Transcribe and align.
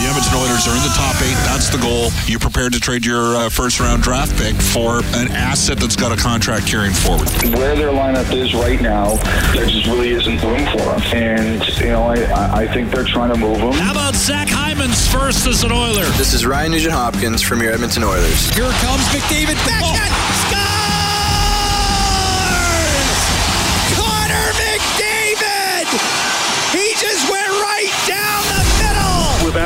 The 0.00 0.06
Edmonton 0.06 0.32
Oilers 0.38 0.66
are 0.66 0.74
in 0.74 0.82
the 0.82 0.94
top 0.96 1.14
eight. 1.20 1.36
That's 1.44 1.68
the 1.68 1.76
goal. 1.76 2.08
You're 2.24 2.40
prepared 2.40 2.72
to 2.72 2.80
trade 2.80 3.04
your 3.04 3.36
uh, 3.36 3.50
first 3.50 3.80
round 3.80 4.02
draft 4.02 4.34
pick 4.38 4.56
for 4.56 5.04
an 5.20 5.30
asset 5.30 5.78
that's 5.78 5.94
got 5.94 6.10
a 6.10 6.16
contract 6.16 6.66
carrying 6.66 6.94
forward. 6.94 7.28
Where 7.52 7.76
their 7.76 7.92
lineup 7.92 8.32
is 8.32 8.54
right 8.54 8.80
now, 8.80 9.16
there 9.52 9.66
just 9.66 9.86
really 9.86 10.10
isn't 10.10 10.42
room 10.42 10.64
for 10.72 10.78
them. 10.78 11.02
And, 11.12 11.68
you 11.76 11.88
know, 11.88 12.04
I, 12.04 12.62
I 12.62 12.66
think 12.66 12.90
they're 12.90 13.04
trying 13.04 13.30
to 13.34 13.38
move 13.38 13.58
them. 13.58 13.74
How 13.74 13.92
about 13.92 14.14
Zach 14.14 14.48
Hyman's 14.48 15.06
first 15.06 15.46
as 15.46 15.64
an 15.64 15.72
Oiler? 15.72 16.06
This 16.16 16.32
is 16.32 16.46
Ryan 16.46 16.72
Nugent 16.72 16.94
Hopkins 16.94 17.42
from 17.42 17.60
your 17.60 17.72
Edmonton 17.72 18.02
Oilers. 18.02 18.48
Here 18.54 18.64
comes 18.80 19.04
McDavid. 19.12 19.54
Back 19.66 19.82
oh. 19.84 20.48
scores! 20.48 20.79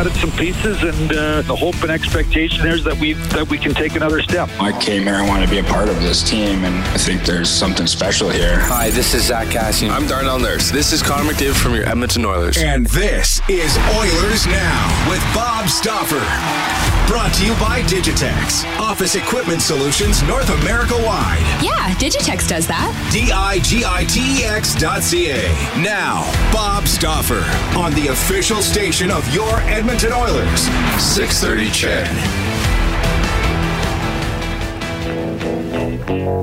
Added 0.04 0.20
some 0.20 0.30
pieces, 0.32 0.82
and 0.82 1.12
uh, 1.12 1.42
the 1.42 1.56
hope 1.56 1.80
and 1.82 1.90
expectation 1.90 2.62
there 2.62 2.74
is 2.74 2.84
that 2.84 2.98
we 2.98 3.14
that 3.14 3.48
we 3.48 3.58
can 3.58 3.72
take 3.72 3.96
another 3.96 4.20
step. 4.20 4.48
I 4.60 4.78
came 4.78 5.04
here. 5.04 5.14
I 5.14 5.26
want 5.26 5.44
to 5.44 5.50
be 5.50 5.58
a 5.58 5.64
part 5.64 5.88
of 5.88 6.00
this 6.02 6.22
team, 6.28 6.64
and 6.64 6.76
I 6.88 6.98
think 6.98 7.24
there's 7.24 7.48
something 7.48 7.86
special 7.86 8.28
here. 8.28 8.58
Hi, 8.60 8.90
this 8.90 9.14
is 9.14 9.26
Zach 9.26 9.48
Kassian. 9.48 9.90
I'm 9.90 10.06
Darnell 10.06 10.38
Nurse. 10.38 10.70
This 10.70 10.92
is 10.92 11.02
Connor 11.02 11.32
McDavid 11.32 11.54
from 11.54 11.74
your 11.74 11.86
Edmonton 11.88 12.24
Oilers. 12.24 12.58
And 12.58 12.86
this 12.86 13.40
is 13.48 13.76
Oilers 13.96 14.46
Now 14.46 15.10
with 15.10 15.22
Bob 15.34 15.68
Stauffer. 15.68 16.83
Brought 17.06 17.34
to 17.34 17.44
you 17.46 17.52
by 17.54 17.82
Digitex, 17.82 18.64
office 18.78 19.14
equipment 19.14 19.60
solutions 19.60 20.22
North 20.22 20.48
America 20.62 20.94
wide. 20.96 21.44
Yeah, 21.62 21.94
Digitex 21.94 22.48
does 22.48 22.66
that. 22.66 22.90
D 23.12 23.30
I 23.30 23.58
G 23.60 23.84
I 23.86 24.04
T 24.04 24.40
E 24.40 24.44
X 24.44 24.74
dot 24.74 25.02
C 25.02 25.30
A. 25.30 25.42
Now, 25.82 26.22
Bob 26.52 26.88
Stauffer 26.88 27.44
on 27.78 27.92
the 27.92 28.08
official 28.08 28.62
station 28.62 29.10
of 29.10 29.28
your 29.34 29.60
Edmonton 29.60 30.12
Oilers. 30.12 30.62
630 30.98 31.70
CHED. 31.70 32.08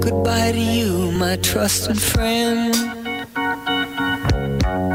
Goodbye 0.02 0.52
to 0.52 0.60
you, 0.60 1.12
my 1.12 1.38
trusted 1.38 2.00
friend. 2.00 2.91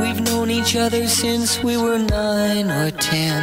We've 0.06 0.20
known 0.20 0.50
each 0.52 0.76
other 0.76 1.08
since 1.08 1.64
we 1.64 1.76
were 1.76 1.98
nine 1.98 2.70
or 2.70 2.92
ten. 2.92 3.42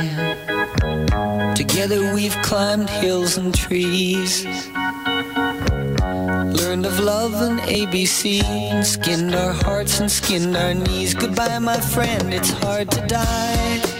Together 1.55 2.13
we've 2.15 2.35
climbed 2.41 2.89
hills 2.89 3.35
and 3.35 3.53
trees. 3.53 4.45
Learned 6.59 6.85
of 6.85 7.01
love 7.01 7.33
and 7.41 7.59
ABC, 7.59 8.81
skinned 8.85 9.35
our 9.35 9.51
hearts 9.51 9.99
and 9.99 10.09
skinned 10.09 10.55
our 10.55 10.73
knees. 10.73 11.13
Goodbye, 11.13 11.59
my 11.59 11.81
friend, 11.81 12.33
it's 12.33 12.51
hard 12.51 12.89
to 12.91 13.07
die. 13.07 13.92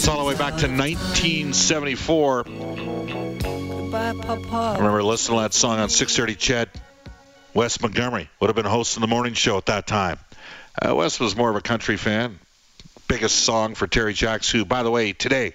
Us 0.00 0.08
all 0.08 0.18
the 0.18 0.24
way 0.24 0.34
back 0.34 0.56
to 0.56 0.66
1974. 0.66 2.44
Goodbye, 2.44 4.14
Papa. 4.22 4.56
I 4.56 4.76
remember 4.76 5.02
listening 5.02 5.36
to 5.36 5.42
that 5.42 5.52
song 5.52 5.78
on 5.78 5.90
630 5.90 6.36
Ched. 6.36 6.68
Wes 7.52 7.78
Montgomery 7.82 8.30
would 8.40 8.46
have 8.46 8.56
been 8.56 8.64
hosting 8.64 9.02
the 9.02 9.06
morning 9.06 9.34
show 9.34 9.58
at 9.58 9.66
that 9.66 9.86
time. 9.86 10.18
Uh, 10.80 10.96
Wes 10.96 11.20
was 11.20 11.36
more 11.36 11.50
of 11.50 11.56
a 11.56 11.60
country 11.60 11.98
fan. 11.98 12.38
Biggest 13.08 13.40
song 13.40 13.74
for 13.74 13.86
Terry 13.86 14.14
Jacks, 14.14 14.50
who, 14.50 14.64
by 14.64 14.82
the 14.84 14.90
way, 14.90 15.12
today, 15.12 15.52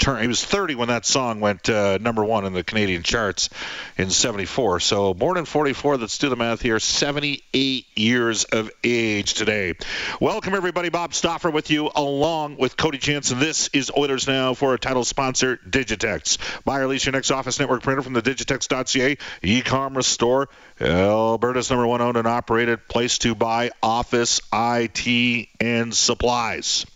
turn, 0.00 0.22
he 0.22 0.28
was 0.28 0.44
30 0.44 0.74
when 0.74 0.88
that 0.88 1.04
song 1.04 1.40
went 1.40 1.68
uh, 1.68 1.98
number 1.98 2.24
one 2.24 2.44
in 2.46 2.52
the 2.52 2.64
Canadian 2.64 3.02
charts 3.02 3.50
in 3.96 4.10
74. 4.10 4.80
So 4.80 5.14
born 5.14 5.36
in 5.36 5.44
44, 5.44 5.98
let's 5.98 6.18
do 6.18 6.28
the 6.28 6.36
math 6.36 6.62
here, 6.62 6.80
78 6.80 7.86
years 7.94 8.44
of 8.44 8.70
age 8.82 9.34
today. 9.34 9.74
Welcome, 10.20 10.54
everybody. 10.54 10.88
Bob 10.88 11.14
Stauffer 11.14 11.50
with 11.50 11.70
you, 11.70 11.90
along 11.94 12.56
with 12.56 12.76
Cody 12.76 12.98
Jansen. 12.98 13.38
This 13.38 13.68
is 13.72 13.92
Oilers 13.96 14.26
Now 14.26 14.54
for 14.54 14.70
our 14.70 14.78
title 14.78 15.04
sponsor, 15.04 15.58
Digitex. 15.68 16.38
Buy 16.64 16.80
or 16.80 16.88
lease 16.88 17.04
your 17.04 17.12
next 17.12 17.30
office 17.30 17.60
network 17.60 17.82
printer 17.82 18.02
from 18.02 18.14
the 18.14 18.22
digitex.ca 18.22 19.18
e-commerce 19.42 20.06
store. 20.06 20.48
Alberta's 20.80 21.70
number 21.70 21.86
one 21.86 22.00
owned 22.00 22.16
and 22.16 22.26
operated 22.26 22.88
place 22.88 23.18
to 23.18 23.34
buy 23.34 23.70
office, 23.82 24.40
IT, 24.52 25.48
and 25.60 25.94
supplies. 25.94 26.86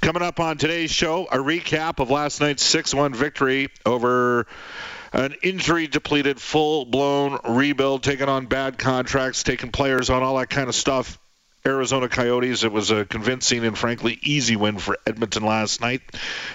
Coming 0.00 0.22
up 0.22 0.40
on 0.40 0.58
today's 0.58 0.90
show, 0.90 1.26
a 1.26 1.36
recap 1.36 2.00
of 2.00 2.10
last 2.10 2.40
night's 2.40 2.62
6 2.64 2.94
1 2.94 3.14
victory 3.14 3.68
over 3.86 4.46
an 5.12 5.34
injury 5.42 5.86
depleted, 5.86 6.40
full 6.40 6.84
blown 6.84 7.38
rebuild, 7.48 8.02
taking 8.02 8.28
on 8.28 8.46
bad 8.46 8.78
contracts, 8.78 9.42
taking 9.42 9.70
players 9.70 10.10
on, 10.10 10.22
all 10.22 10.38
that 10.38 10.50
kind 10.50 10.68
of 10.68 10.74
stuff. 10.74 11.18
Arizona 11.64 12.08
Coyotes. 12.08 12.64
It 12.64 12.72
was 12.72 12.90
a 12.90 13.04
convincing 13.04 13.64
and 13.64 13.78
frankly 13.78 14.18
easy 14.22 14.56
win 14.56 14.78
for 14.78 14.98
Edmonton 15.06 15.44
last 15.44 15.80
night. 15.80 16.02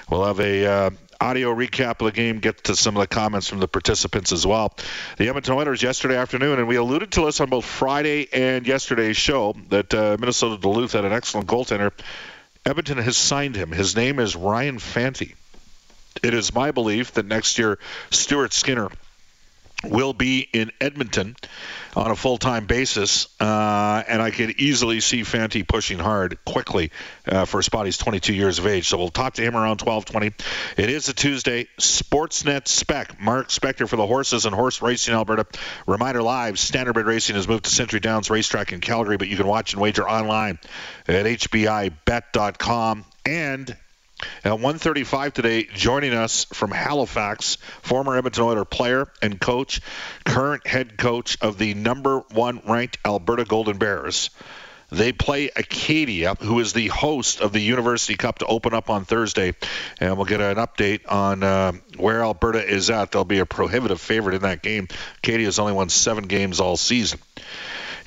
We'll 0.10 0.26
have 0.26 0.42
a 0.42 0.66
uh, 0.66 0.90
audio 1.22 1.56
recap 1.56 2.02
of 2.02 2.08
the 2.08 2.12
game, 2.12 2.40
get 2.40 2.66
to 2.66 2.76
some 2.76 2.98
of 2.98 3.02
the 3.02 3.08
comments 3.08 3.48
from 3.48 3.60
the 3.60 3.68
participants 3.68 4.32
as 4.32 4.46
well. 4.46 4.76
The 5.18 5.30
Edmonton 5.30 5.54
Oilers 5.54 5.82
yesterday 5.82 6.18
afternoon, 6.18 6.60
and 6.60 6.68
we 6.68 6.76
alluded 6.76 7.12
to 7.14 7.26
this 7.26 7.40
on 7.40 7.50
both 7.50 7.66
Friday 7.66 8.28
and 8.34 8.68
yesterday's 8.68 9.18
show 9.18 9.56
that 9.70 9.94
uh, 9.94 10.18
Minnesota 10.20 10.58
Duluth 10.62 10.92
had 10.92 11.06
an 11.06 11.14
excellent 11.14 11.48
goaltender. 11.48 11.92
Edmonton 12.68 12.98
has 12.98 13.16
signed 13.16 13.56
him. 13.56 13.72
His 13.72 13.96
name 13.96 14.20
is 14.20 14.36
Ryan 14.36 14.78
Fanti. 14.78 15.36
It 16.22 16.34
is 16.34 16.54
my 16.54 16.72
belief 16.72 17.14
that 17.14 17.26
next 17.26 17.58
year 17.58 17.80
Stuart 18.12 18.52
Skinner 18.52 18.90
will 19.84 20.14
be 20.14 20.48
in 20.52 20.72
Edmonton 20.82 21.36
on 21.96 22.12
a 22.12 22.16
full-time 22.16 22.66
basis, 22.66 23.28
uh, 23.40 24.04
and 24.08 24.22
I 24.22 24.32
could 24.32 24.52
easily 24.60 25.00
see 25.00 25.24
Fanti 25.24 25.64
pushing 25.64 26.00
hard 26.00 26.44
quickly 26.46 26.92
uh, 27.28 27.46
for 27.46 27.60
a 27.60 27.64
spot. 27.64 27.86
He's 27.86 27.98
22 27.98 28.34
years 28.34 28.60
of 28.60 28.68
age, 28.68 28.88
so 28.88 28.98
we'll 28.98 29.10
talk 29.10 29.36
to 29.36 29.42
him 29.42 29.56
around 29.56 29.78
12:20. 29.78 30.34
It 30.78 30.90
is 30.90 31.10
a 31.10 31.14
Tuesday. 31.14 31.68
Sportsnet 31.80 32.68
Spec, 32.68 33.20
Mark 33.20 33.50
Spector 33.50 33.88
for 33.88 33.96
the 33.96 34.06
horses 34.06 34.46
and 34.46 34.54
horse 34.54 34.82
racing 34.82 35.14
Alberta. 35.14 35.46
Reminder 35.86 36.22
live: 36.22 36.56
Standardbred 36.56 37.06
Racing 37.06 37.36
has 37.36 37.48
moved 37.48 37.66
to 37.66 37.72
Century 37.72 38.00
Downs 38.00 38.30
Racetrack 38.30 38.74
in 38.74 38.82
Calgary, 38.82 39.18
but 39.18 39.28
you 39.28 39.38
can 39.38 39.48
watch 39.48 39.74
and 39.74 39.82
wager 39.82 40.08
online 40.08 40.60
at 41.08 41.26
HPIBet.com 41.26 43.06
and 43.26 43.78
at 44.44 44.60
1:35 44.60 45.34
today, 45.34 45.68
joining 45.74 46.14
us 46.14 46.46
from 46.46 46.72
Halifax, 46.72 47.58
former 47.82 48.16
Edmonton 48.18 48.44
Oilers 48.44 48.68
player 48.70 49.08
and 49.22 49.40
coach, 49.40 49.82
current 50.26 50.66
head 50.66 50.98
coach 50.98 51.38
of 51.42 51.58
the 51.58 51.74
number 51.74 52.20
one 52.32 52.62
ranked 52.66 52.98
Alberta 53.06 53.46
Golden 53.46 53.78
Bears. 53.78 54.30
They 54.90 55.12
play 55.12 55.50
Acadia, 55.54 56.36
who 56.36 56.62
is 56.62 56.72
the 56.72 56.88
host 56.88 57.42
of 57.42 57.52
the 57.52 57.60
University 57.60 58.16
Cup 58.16 58.40
to 58.40 58.46
open 58.46 58.74
up 58.74 58.90
on 58.90 59.04
Thursday, 59.04 59.54
and 60.00 60.16
we'll 60.16 60.26
get 60.26 60.40
an 60.40 60.56
update 60.56 61.02
on 61.12 61.44
uh, 61.44 61.74
where 61.98 62.22
Alberta 62.22 62.66
is 62.66 62.90
at. 62.90 63.12
They'll 63.12 63.26
be 63.26 63.40
a 63.40 63.46
prohibitive 63.46 64.00
favorite 64.00 64.36
in 64.36 64.44
that 64.44 64.64
game. 64.64 64.88
Acadia 65.18 65.46
has 65.46 65.60
only 65.60 65.74
won 65.74 65.90
seven 65.90 66.24
games 66.28 66.62
all 66.62 66.78
season. 66.78 67.20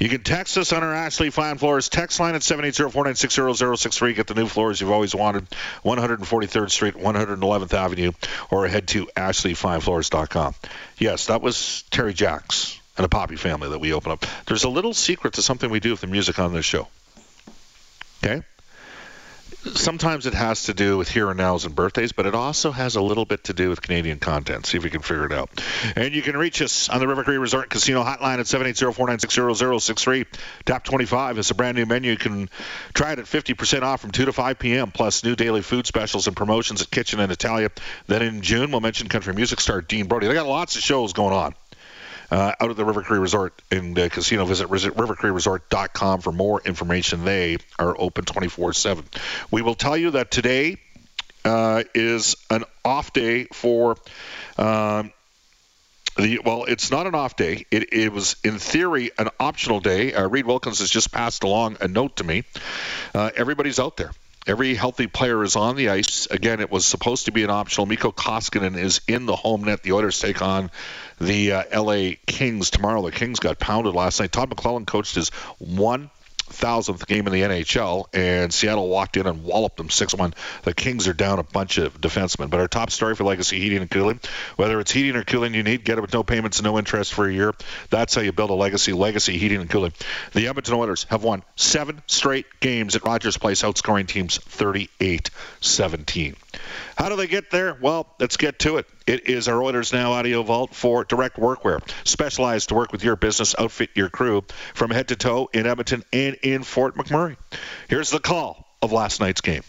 You 0.00 0.08
can 0.08 0.22
text 0.22 0.56
us 0.56 0.72
on 0.72 0.82
our 0.82 0.94
Ashley 0.94 1.28
Fine 1.28 1.58
Floors 1.58 1.90
text 1.90 2.20
line 2.20 2.34
at 2.34 2.40
780-496-0063. 2.40 4.16
Get 4.16 4.26
the 4.28 4.34
new 4.34 4.46
floors 4.46 4.80
you've 4.80 4.90
always 4.90 5.14
wanted, 5.14 5.46
143rd 5.84 6.70
Street, 6.70 6.94
111th 6.94 7.74
Avenue, 7.74 8.12
or 8.50 8.66
head 8.66 8.88
to 8.88 9.06
ashleyfinefloors.com. 9.14 10.54
Yes, 10.96 11.26
that 11.26 11.42
was 11.42 11.84
Terry 11.90 12.14
Jacks 12.14 12.80
and 12.96 13.04
the 13.04 13.10
Poppy 13.10 13.36
family 13.36 13.68
that 13.68 13.78
we 13.78 13.92
open 13.92 14.10
up. 14.10 14.24
There's 14.46 14.64
a 14.64 14.70
little 14.70 14.94
secret 14.94 15.34
to 15.34 15.42
something 15.42 15.70
we 15.70 15.80
do 15.80 15.90
with 15.90 16.00
the 16.00 16.06
music 16.06 16.38
on 16.38 16.54
this 16.54 16.64
show. 16.64 16.88
Okay? 18.24 18.42
Sometimes 19.74 20.24
it 20.24 20.32
has 20.32 20.64
to 20.64 20.74
do 20.74 20.96
with 20.96 21.10
here 21.10 21.28
and 21.28 21.36
nows 21.36 21.66
and 21.66 21.74
birthdays, 21.74 22.12
but 22.12 22.24
it 22.24 22.34
also 22.34 22.70
has 22.70 22.96
a 22.96 23.02
little 23.02 23.26
bit 23.26 23.44
to 23.44 23.52
do 23.52 23.68
with 23.68 23.82
Canadian 23.82 24.18
content. 24.18 24.64
See 24.64 24.78
if 24.78 24.84
we 24.84 24.88
can 24.88 25.02
figure 25.02 25.26
it 25.26 25.32
out. 25.32 25.50
And 25.96 26.14
you 26.14 26.22
can 26.22 26.34
reach 26.34 26.62
us 26.62 26.88
on 26.88 26.98
the 26.98 27.06
River 27.06 27.24
Cree 27.24 27.36
Resort 27.36 27.68
Casino 27.68 28.02
hotline 28.02 28.38
at 28.38 28.46
780-496-0063. 28.46 30.26
Tap 30.64 30.84
25 30.84 31.38
is 31.38 31.50
a 31.50 31.54
brand 31.54 31.76
new 31.76 31.84
menu. 31.84 32.12
You 32.12 32.16
can 32.16 32.48
try 32.94 33.12
it 33.12 33.18
at 33.18 33.26
50% 33.26 33.82
off 33.82 34.00
from 34.00 34.12
2 34.12 34.24
to 34.24 34.32
5 34.32 34.58
p.m. 34.58 34.90
Plus 34.92 35.24
new 35.24 35.36
daily 35.36 35.60
food 35.60 35.86
specials 35.86 36.26
and 36.26 36.34
promotions 36.34 36.80
at 36.80 36.90
Kitchen 36.90 37.20
and 37.20 37.30
Italia. 37.30 37.70
Then 38.06 38.22
in 38.22 38.40
June, 38.40 38.70
we'll 38.70 38.80
mention 38.80 39.08
country 39.08 39.34
music 39.34 39.60
star 39.60 39.82
Dean 39.82 40.06
Brody. 40.06 40.26
They 40.26 40.34
got 40.34 40.46
lots 40.46 40.76
of 40.76 40.82
shows 40.82 41.12
going 41.12 41.34
on 41.34 41.54
uh, 42.30 42.52
out 42.60 42.70
at 42.70 42.76
the 42.76 42.84
River 42.84 43.02
Cree 43.02 43.18
Resort 43.18 43.60
and 43.70 43.96
Casino. 43.96 44.44
Visit 44.44 44.68
rivercreeresort.com 44.68 46.20
for 46.20 46.32
more 46.32 46.60
information. 46.62 47.24
They 47.24 47.58
are 47.78 47.94
open 47.98 48.24
24/7. 48.24 49.04
We 49.50 49.62
will 49.62 49.74
tell 49.74 49.96
you 49.96 50.12
that 50.12 50.30
today 50.30 50.78
uh, 51.44 51.84
is 51.94 52.36
an 52.50 52.64
off 52.84 53.12
day 53.12 53.44
for. 53.44 53.96
Um, 54.58 55.12
the, 56.16 56.40
well, 56.44 56.64
it's 56.64 56.90
not 56.90 57.06
an 57.06 57.14
off 57.14 57.36
day. 57.36 57.66
It, 57.70 57.92
it, 57.92 58.12
was, 58.12 58.36
in 58.42 58.58
theory, 58.58 59.10
an 59.16 59.28
optional 59.38 59.80
day. 59.80 60.12
Uh, 60.12 60.28
Reid 60.28 60.44
Wilkins 60.44 60.80
has 60.80 60.90
just 60.90 61.12
passed 61.12 61.44
along 61.44 61.76
a 61.80 61.88
note 61.88 62.16
to 62.16 62.24
me. 62.24 62.42
Uh, 63.14 63.30
everybody's 63.34 63.78
out 63.78 63.96
there. 63.96 64.10
Every 64.50 64.74
healthy 64.74 65.06
player 65.06 65.44
is 65.44 65.54
on 65.54 65.76
the 65.76 65.90
ice. 65.90 66.26
Again, 66.26 66.58
it 66.58 66.72
was 66.72 66.84
supposed 66.84 67.26
to 67.26 67.30
be 67.30 67.44
an 67.44 67.50
optional. 67.50 67.86
Mikko 67.86 68.10
Koskinen 68.10 68.76
is 68.76 69.00
in 69.06 69.26
the 69.26 69.36
home 69.36 69.62
net. 69.62 69.84
The 69.84 69.92
Oilers 69.92 70.18
take 70.18 70.42
on 70.42 70.72
the 71.20 71.52
uh, 71.52 71.82
LA 71.82 72.14
Kings 72.26 72.70
tomorrow. 72.70 73.00
The 73.02 73.12
Kings 73.12 73.38
got 73.38 73.60
pounded 73.60 73.94
last 73.94 74.18
night. 74.18 74.32
Todd 74.32 74.50
McLellan 74.50 74.88
coached 74.88 75.14
his 75.14 75.28
one 75.58 76.10
thousandth 76.50 77.06
game 77.06 77.26
in 77.26 77.32
the 77.32 77.42
NHL, 77.42 78.06
and 78.12 78.52
Seattle 78.52 78.88
walked 78.88 79.16
in 79.16 79.26
and 79.26 79.44
walloped 79.44 79.76
them 79.76 79.88
6-1. 79.88 80.34
The 80.62 80.74
Kings 80.74 81.08
are 81.08 81.12
down 81.12 81.38
a 81.38 81.42
bunch 81.42 81.78
of 81.78 82.00
defensemen. 82.00 82.50
But 82.50 82.60
our 82.60 82.68
top 82.68 82.90
story 82.90 83.14
for 83.14 83.24
Legacy 83.24 83.58
Heating 83.60 83.78
and 83.78 83.90
Cooling, 83.90 84.20
whether 84.56 84.78
it's 84.80 84.90
heating 84.90 85.16
or 85.16 85.24
cooling 85.24 85.54
you 85.54 85.62
need, 85.62 85.84
get 85.84 85.98
it 85.98 86.00
with 86.00 86.12
no 86.12 86.22
payments 86.22 86.58
and 86.58 86.64
no 86.64 86.78
interest 86.78 87.14
for 87.14 87.26
a 87.26 87.32
year. 87.32 87.54
That's 87.88 88.14
how 88.14 88.20
you 88.20 88.32
build 88.32 88.50
a 88.50 88.54
legacy. 88.54 88.92
Legacy 88.92 89.38
Heating 89.38 89.60
and 89.60 89.70
Cooling. 89.70 89.92
The 90.32 90.48
Edmonton 90.48 90.74
Oilers 90.74 91.04
have 91.04 91.24
won 91.24 91.42
seven 91.56 92.02
straight 92.06 92.46
games 92.60 92.96
at 92.96 93.04
Rogers 93.04 93.38
Place, 93.38 93.62
outscoring 93.62 94.06
teams 94.06 94.38
38-17. 94.38 96.36
How 96.96 97.08
do 97.08 97.16
they 97.16 97.26
get 97.26 97.50
there? 97.50 97.76
Well, 97.80 98.06
let's 98.18 98.36
get 98.36 98.58
to 98.60 98.76
it. 98.76 98.86
It 99.06 99.28
is 99.28 99.48
our 99.48 99.62
Oilers 99.62 99.92
Now 99.92 100.12
Audio 100.12 100.42
Vault 100.42 100.74
for 100.74 101.04
direct 101.04 101.36
workwear, 101.36 101.80
specialized 102.04 102.68
to 102.68 102.74
work 102.74 102.92
with 102.92 103.02
your 103.02 103.16
business, 103.16 103.54
outfit 103.58 103.90
your 103.94 104.08
crew 104.08 104.44
from 104.74 104.90
head 104.90 105.08
to 105.08 105.16
toe 105.16 105.48
in 105.52 105.66
Edmonton 105.66 106.04
and 106.12 106.36
in 106.42 106.62
Fort 106.62 106.94
McMurray. 106.96 107.36
Here's 107.88 108.10
the 108.10 108.20
call 108.20 108.66
of 108.82 108.92
last 108.92 109.20
night's 109.20 109.40
game. 109.40 109.62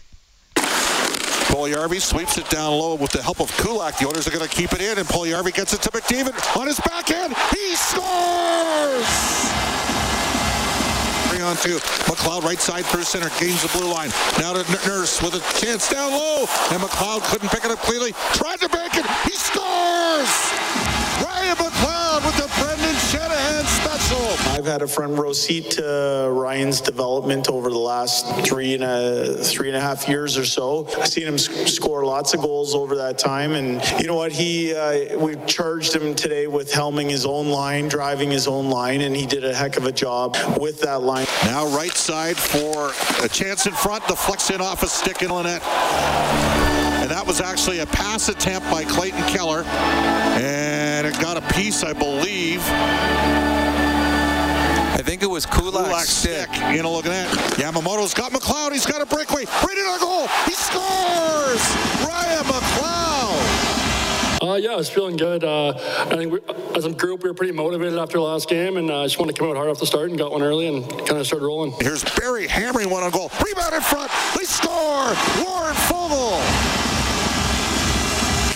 Puljujarvi 0.54 2.00
sweeps 2.00 2.38
it 2.38 2.48
down 2.48 2.72
low 2.72 2.94
with 2.94 3.12
the 3.12 3.22
help 3.22 3.40
of 3.40 3.54
Kulak. 3.58 3.98
The 3.98 4.06
Oilers 4.06 4.26
are 4.26 4.30
going 4.30 4.48
to 4.48 4.54
keep 4.54 4.72
it 4.72 4.80
in, 4.80 4.98
and 4.98 5.06
Puljujarvi 5.06 5.52
gets 5.52 5.74
it 5.74 5.82
to 5.82 5.90
McDavid 5.90 6.56
on 6.56 6.66
his 6.66 6.80
backhand. 6.80 7.34
He 7.50 7.74
scores! 7.76 9.71
On 11.42 11.56
to 11.56 11.68
McLeod 12.08 12.42
right 12.42 12.60
side 12.60 12.84
through 12.86 13.02
center, 13.02 13.28
gains 13.38 13.62
the 13.62 13.78
blue 13.78 13.92
line. 13.92 14.10
Now 14.38 14.52
to 14.52 14.62
Nurse 14.86 15.20
with 15.22 15.34
a 15.34 15.40
chance 15.58 15.88
down 15.88 16.12
low, 16.12 16.46
and 16.70 16.80
McLeod 16.80 17.22
couldn't 17.30 17.50
pick 17.50 17.64
it 17.64 17.70
up 17.70 17.78
cleanly. 17.80 18.12
Tried 18.32 18.60
to 18.60 18.68
bank 18.68 18.96
it. 18.96 19.06
He 19.24 19.32
scores! 19.32 20.41
I've 24.62 24.68
had 24.68 24.82
a 24.82 24.86
front 24.86 25.18
row 25.18 25.32
seat 25.32 25.72
to 25.72 26.28
Ryan's 26.30 26.80
development 26.80 27.48
over 27.48 27.68
the 27.68 27.78
last 27.78 28.46
three 28.46 28.74
and 28.74 28.84
a 28.84 29.34
three 29.34 29.66
and 29.66 29.76
a 29.76 29.80
half 29.80 30.08
years 30.08 30.38
or 30.38 30.44
so. 30.44 30.86
I've 31.00 31.08
seen 31.08 31.26
him 31.26 31.36
score 31.36 32.04
lots 32.04 32.32
of 32.32 32.42
goals 32.42 32.72
over 32.72 32.94
that 32.94 33.18
time, 33.18 33.54
and 33.54 33.82
you 34.00 34.06
know 34.06 34.14
what? 34.14 34.30
He 34.30 34.72
uh, 34.72 35.18
we 35.18 35.34
charged 35.46 35.96
him 35.96 36.14
today 36.14 36.46
with 36.46 36.70
helming 36.70 37.10
his 37.10 37.26
own 37.26 37.48
line, 37.48 37.88
driving 37.88 38.30
his 38.30 38.46
own 38.46 38.70
line, 38.70 39.00
and 39.00 39.16
he 39.16 39.26
did 39.26 39.44
a 39.44 39.52
heck 39.52 39.76
of 39.76 39.86
a 39.86 39.92
job 39.92 40.36
with 40.60 40.80
that 40.82 41.02
line. 41.02 41.26
Now 41.46 41.66
right 41.66 41.90
side 41.90 42.36
for 42.36 42.92
a 43.20 43.28
chance 43.28 43.66
in 43.66 43.72
front, 43.72 44.06
deflects 44.06 44.50
in 44.50 44.60
off 44.60 44.84
a 44.84 44.86
stick 44.86 45.22
in 45.22 45.32
Lynette. 45.32 45.64
And 45.64 47.10
that 47.10 47.26
was 47.26 47.40
actually 47.40 47.80
a 47.80 47.86
pass 47.86 48.28
attempt 48.28 48.70
by 48.70 48.84
Clayton 48.84 49.24
Keller. 49.24 49.64
And 49.64 51.04
it 51.04 51.20
got 51.20 51.36
a 51.36 51.52
piece, 51.52 51.82
I 51.82 51.92
believe. 51.92 52.62
I 55.02 55.04
think 55.04 55.24
it 55.24 55.28
was 55.28 55.46
Kulak's, 55.46 55.88
Kulak's 55.88 56.08
stick. 56.08 56.54
stick. 56.54 56.76
You 56.76 56.84
know, 56.84 56.92
looking 56.92 57.10
at 57.10 57.26
Yamamoto's 57.58 58.14
got 58.14 58.30
McLeod. 58.30 58.70
He's 58.70 58.86
got 58.86 59.02
a 59.02 59.06
breakaway. 59.06 59.46
Right 59.46 59.76
in 59.76 59.84
our 59.84 59.98
goal. 59.98 60.28
He 60.46 60.52
scores! 60.52 61.60
Ryan 62.06 62.44
McLeod. 62.44 64.48
Uh, 64.48 64.54
yeah, 64.54 64.70
I 64.70 64.76
was 64.76 64.88
feeling 64.88 65.16
good. 65.16 65.42
Uh, 65.42 65.70
I 65.70 66.16
think 66.16 66.34
we, 66.34 66.38
as 66.76 66.84
a 66.84 66.92
group, 66.92 67.24
we 67.24 67.30
were 67.30 67.34
pretty 67.34 67.52
motivated 67.52 67.98
after 67.98 68.18
the 68.18 68.22
last 68.22 68.48
game, 68.48 68.76
and 68.76 68.92
I 68.92 68.94
uh, 68.94 69.02
just 69.02 69.18
wanted 69.18 69.34
to 69.34 69.40
come 69.40 69.50
out 69.50 69.56
hard 69.56 69.70
off 69.70 69.80
the 69.80 69.86
start 69.86 70.10
and 70.10 70.16
got 70.16 70.30
one 70.30 70.42
early 70.42 70.68
and 70.68 70.88
kind 70.88 71.18
of 71.18 71.26
started 71.26 71.46
rolling. 71.46 71.72
Here's 71.80 72.04
Barrie 72.04 72.46
hammering 72.46 72.88
one 72.88 73.02
on 73.02 73.10
goal. 73.10 73.32
Rebound 73.44 73.74
in 73.74 73.80
front. 73.80 74.08
They 74.38 74.44
score. 74.44 75.16
Warren 75.42 75.74
Foegele. 75.90 76.71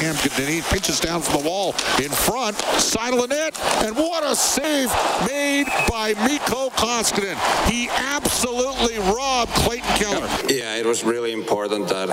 Cam 0.07 0.63
pinches 0.63 1.01
down 1.01 1.21
from 1.21 1.43
the 1.43 1.49
wall 1.49 1.75
in 2.01 2.11
front. 2.11 2.57
Side 2.79 3.13
of 3.13 3.21
the 3.21 3.27
net. 3.27 3.59
And 3.85 3.97
what 3.97 4.23
a 4.23 4.37
save 4.37 4.89
made 5.27 5.67
by 5.89 6.15
Mikko 6.29 6.71
Koskinen. 6.71 7.37
He 7.69 7.89
absolutely 7.89 8.99
robbed 8.99 9.51
Clayton 9.53 9.97
Keller. 9.97 10.29
Yeah, 10.49 10.77
it 10.77 10.87
was 10.87 11.03
really 11.03 11.33
important 11.33 11.89
that 11.89 12.09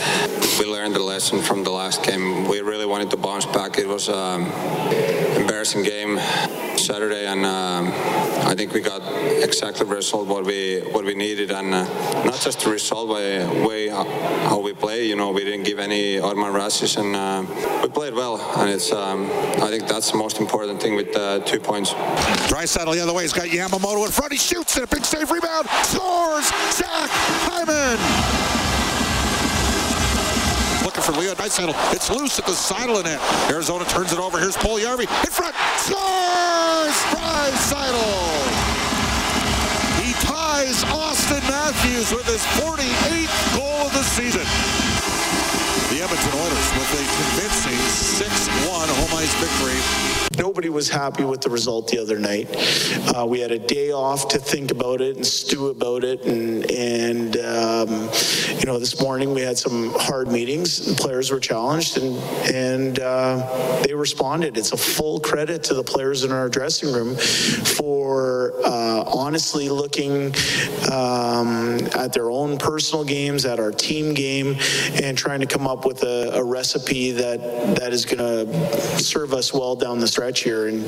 we 0.57 0.65
learned 0.65 0.95
the 0.95 1.03
lesson 1.03 1.43
from 1.43 1.63
the 1.63 1.69
last 1.69 2.03
game. 2.03 2.47
We 2.47 2.61
really 2.61 2.87
wanted 2.87 3.11
to 3.11 3.17
bounce 3.17 3.45
back. 3.45 3.77
It 3.77 3.87
was 3.87 4.09
an 4.09 4.41
embarrassing 5.39 5.83
game 5.83 6.17
Saturday, 6.77 7.27
and 7.27 7.45
um, 7.45 7.91
I 8.45 8.55
think 8.55 8.73
we 8.73 8.81
got 8.81 9.01
exactly 9.41 9.85
the 9.85 9.95
result 9.95 10.27
what 10.27 10.45
we 10.45 10.81
what 10.91 11.05
we 11.05 11.15
needed, 11.15 11.51
and 11.51 11.73
uh, 11.73 11.83
not 12.23 12.39
just 12.39 12.59
the 12.61 12.71
result, 12.71 13.07
but 13.07 13.67
way 13.67 13.87
how 13.89 14.59
we 14.59 14.73
play. 14.73 15.07
You 15.07 15.15
know, 15.15 15.31
we 15.31 15.43
didn't 15.43 15.63
give 15.63 15.79
any 15.79 16.19
odd 16.19 16.37
man 16.37 16.53
rushes, 16.53 16.97
and 16.97 17.15
uh, 17.15 17.45
we 17.81 17.89
played 17.89 18.13
well, 18.13 18.39
and 18.57 18.69
it's 18.69 18.91
um, 18.91 19.25
I 19.61 19.69
think 19.69 19.87
that's 19.87 20.11
the 20.11 20.17
most 20.17 20.39
important 20.39 20.81
thing 20.81 20.95
with 20.95 21.15
uh, 21.15 21.39
two 21.39 21.59
points. 21.59 21.93
Draisaitl 22.51 22.93
the 22.93 23.01
other 23.01 23.13
way. 23.13 23.23
He's 23.23 23.33
got 23.33 23.47
Yamamoto 23.47 24.05
in 24.05 24.11
front. 24.11 24.31
He 24.33 24.37
shoots 24.37 24.75
and 24.75 24.83
a 24.83 24.87
big 24.87 25.05
save 25.05 25.31
rebound. 25.31 25.67
Scores. 25.83 26.47
Zach 26.71 27.09
Hyman 27.47 27.99
looking 30.83 31.01
for 31.01 31.19
Leo 31.19 31.33
Draisaitl. 31.33 31.73
It's 31.93 32.09
loose 32.09 32.37
at 32.39 32.45
the 32.45 32.53
side 32.53 32.89
of 32.89 32.97
the 32.97 33.03
net. 33.03 33.19
Arizona 33.49 33.85
turns 33.85 34.11
it 34.11 34.19
over. 34.19 34.39
Here's 34.39 34.57
Puljujarvi 34.57 35.01
in 35.01 35.31
front. 35.31 35.55
Scores! 36.91 37.23
Draisaitl. 37.43 38.43
He 40.01 40.13
ties 40.25 40.83
Auston 40.85 41.41
Matthews 41.49 42.11
with 42.11 42.25
his 42.25 42.43
48th 42.59 43.57
goal 43.57 43.87
of 43.87 43.93
the 43.93 44.03
season. 44.03 44.92
Edmonton 46.03 46.33
Oilers 46.33 46.71
with 46.73 46.91
a 46.95 47.03
convincing 47.15 47.79
6-1 48.27 48.89
home 48.89 49.17
ice 49.17 49.33
victory. 49.35 50.13
Nobody 50.37 50.69
was 50.69 50.89
happy 50.89 51.23
with 51.23 51.41
the 51.41 51.49
result 51.49 51.87
the 51.87 51.99
other 51.99 52.17
night. 52.17 52.49
Uh, 53.15 53.25
we 53.25 53.39
had 53.39 53.51
a 53.51 53.59
day 53.59 53.91
off 53.91 54.27
to 54.29 54.39
think 54.39 54.71
about 54.71 54.99
it 54.99 55.15
and 55.15 55.25
stew 55.25 55.67
about 55.67 56.03
it, 56.03 56.25
and 56.25 56.69
and 56.71 57.37
um, 57.37 57.89
you 58.59 58.65
know 58.65 58.79
this 58.79 58.99
morning 58.99 59.33
we 59.33 59.41
had 59.41 59.57
some 59.57 59.93
hard 59.95 60.27
meetings. 60.27 60.85
The 60.85 60.95
players 60.95 61.31
were 61.31 61.39
challenged, 61.39 61.97
and 61.97 62.17
and 62.51 62.99
uh, 62.99 63.81
they 63.83 63.93
responded. 63.93 64.57
It's 64.57 64.71
a 64.71 64.77
full 64.77 65.19
credit 65.19 65.63
to 65.65 65.73
the 65.75 65.83
players 65.83 66.23
in 66.23 66.31
our 66.31 66.49
dressing 66.49 66.91
room 66.91 67.15
for 67.15 68.53
uh, 68.65 69.03
honestly 69.07 69.69
looking 69.69 70.33
um, 70.91 71.77
at 71.95 72.11
their 72.11 72.31
own 72.31 72.57
personal 72.57 73.05
games, 73.05 73.45
at 73.45 73.59
our 73.59 73.71
team 73.71 74.13
game, 74.13 74.57
and 75.01 75.17
trying 75.17 75.41
to 75.41 75.47
come 75.47 75.67
up 75.67 75.85
with 75.85 75.92
a, 76.01 76.31
a 76.33 76.43
recipe 76.43 77.11
that 77.11 77.75
that 77.75 77.93
is 77.93 78.05
going 78.05 78.17
to 78.17 78.99
serve 78.99 79.33
us 79.33 79.53
well 79.53 79.75
down 79.75 79.99
the 79.99 80.07
stretch 80.07 80.41
here. 80.41 80.67
And 80.67 80.87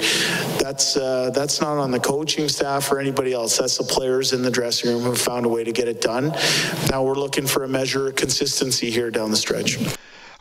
that's 0.59 0.97
uh, 0.97 1.29
that's 1.29 1.61
not 1.61 1.77
on 1.77 1.91
the 1.91 1.99
coaching 1.99 2.47
staff 2.47 2.91
or 2.91 2.99
anybody 2.99 3.33
else. 3.33 3.57
That's 3.57 3.77
the 3.77 3.83
players 3.83 4.33
in 4.33 4.41
the 4.41 4.51
dressing 4.51 4.89
room 4.89 5.03
who 5.03 5.15
found 5.15 5.45
a 5.45 5.49
way 5.49 5.63
to 5.63 5.71
get 5.71 5.87
it 5.87 6.01
done. 6.01 6.33
Now 6.89 7.03
we're 7.03 7.13
looking 7.13 7.45
for 7.45 7.63
a 7.63 7.67
measure 7.67 8.07
of 8.07 8.15
consistency 8.15 8.89
here 8.89 9.11
down 9.11 9.29
the 9.29 9.37
stretch. 9.37 9.77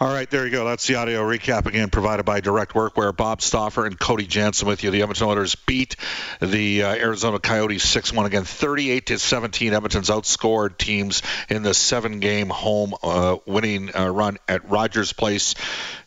All 0.00 0.08
right, 0.08 0.28
there 0.28 0.44
you 0.44 0.50
go. 0.50 0.64
That's 0.64 0.88
the 0.88 0.96
audio 0.96 1.22
recap 1.22 1.66
again 1.66 1.88
provided 1.88 2.24
by 2.24 2.40
Direct 2.40 2.72
Workwear. 2.72 3.16
Bob 3.16 3.40
Stauffer 3.40 3.86
and 3.86 3.96
Cody 3.96 4.26
Jansen 4.26 4.66
with 4.66 4.82
you. 4.82 4.90
The 4.90 5.02
Edmonton 5.02 5.28
Oilers 5.28 5.54
beat 5.54 5.94
the 6.42 6.82
uh, 6.82 6.94
Arizona 6.94 7.38
Coyotes 7.38 7.86
6-1 7.94 8.26
again, 8.26 8.42
38 8.42 9.06
to 9.06 9.18
17. 9.20 9.72
Edmonton's 9.72 10.10
outscored 10.10 10.78
teams 10.78 11.22
in 11.48 11.62
the 11.62 11.72
seven-game 11.74 12.48
home 12.48 12.94
uh, 13.04 13.36
winning 13.46 13.94
uh, 13.94 14.08
run 14.08 14.38
at 14.48 14.68
Rogers 14.68 15.12
Place. 15.12 15.54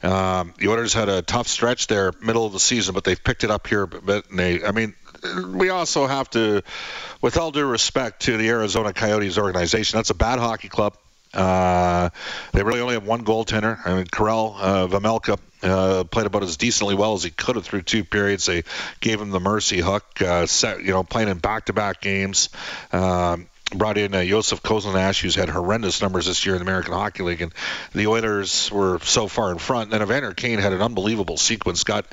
Um, 0.04 0.54
the 0.58 0.68
Oilers 0.68 0.94
had 0.94 1.08
a 1.08 1.22
tough 1.22 1.48
stretch 1.48 1.88
there, 1.88 2.12
middle 2.22 2.46
of 2.46 2.52
the 2.52 2.60
season, 2.60 2.94
but 2.94 3.06
they've 3.06 3.24
picked 3.24 3.46
it 3.46 3.52
up 3.52 3.68
here. 3.68 3.88
But 3.88 4.26
they, 4.30 4.66
I 4.66 4.72
mean, 4.72 4.96
we 5.46 5.70
also 5.70 6.08
have 6.08 6.30
to, 6.32 6.62
with 7.22 7.38
all 7.38 7.52
due 7.52 7.66
respect 7.66 8.24
to 8.24 8.36
the 8.36 8.50
Arizona 8.50 8.92
Coyotes 8.92 9.38
organization, 9.38 9.98
that's 9.98 10.10
a 10.10 10.16
bad 10.16 10.40
hockey 10.40 10.68
club. 10.68 10.98
Uh, 11.34 12.10
they 12.54 12.64
really 12.64 12.80
only 12.80 12.94
have 12.96 13.06
one 13.06 13.24
goaltender. 13.24 13.78
I 13.86 13.96
mean, 13.96 14.06
Karel 14.06 14.56
uh, 14.60 14.88
Vejmelka 14.88 15.38
uh, 15.64 16.04
played 16.06 16.26
about 16.26 16.44
as 16.44 16.58
decently 16.58 16.96
well 16.96 17.14
as 17.14 17.24
he 17.24 17.30
could 17.30 17.56
have 17.56 17.66
through 17.66 17.84
two 17.84 18.04
periods. 18.04 18.46
They 18.46 18.64
gave 19.00 19.22
him 19.22 19.32
the 19.32 19.40
mercy 19.40 19.80
hook, 19.80 20.06
uh, 20.22 20.46
set, 20.46 20.82
you 20.82 20.92
know, 20.92 21.04
playing 21.04 21.30
in 21.30 21.38
back-to-back 21.38 22.02
games. 22.02 22.50
Um, 22.92 23.48
brought 23.76 23.98
in 23.98 24.14
uh, 24.16 24.24
Josef 24.24 24.64
Kozlinash, 24.64 25.22
who's 25.22 25.36
had 25.36 25.50
horrendous 25.50 26.02
numbers 26.02 26.26
this 26.26 26.46
year 26.46 26.56
in 26.56 26.60
the 26.60 26.66
American 26.66 26.94
Hockey 26.94 27.24
League, 27.24 27.42
and 27.42 27.54
the 27.94 28.08
Oilers 28.08 28.72
were 28.72 29.00
so 29.00 29.28
far 29.28 29.52
in 29.52 29.58
front. 29.58 29.86
And 29.86 29.94
then 29.94 30.02
Evander 30.02 30.34
Kane 30.34 30.60
had 30.60 30.72
an 30.72 30.82
unbelievable 30.82 31.36
sequence. 31.36 31.84
Got 31.84 32.06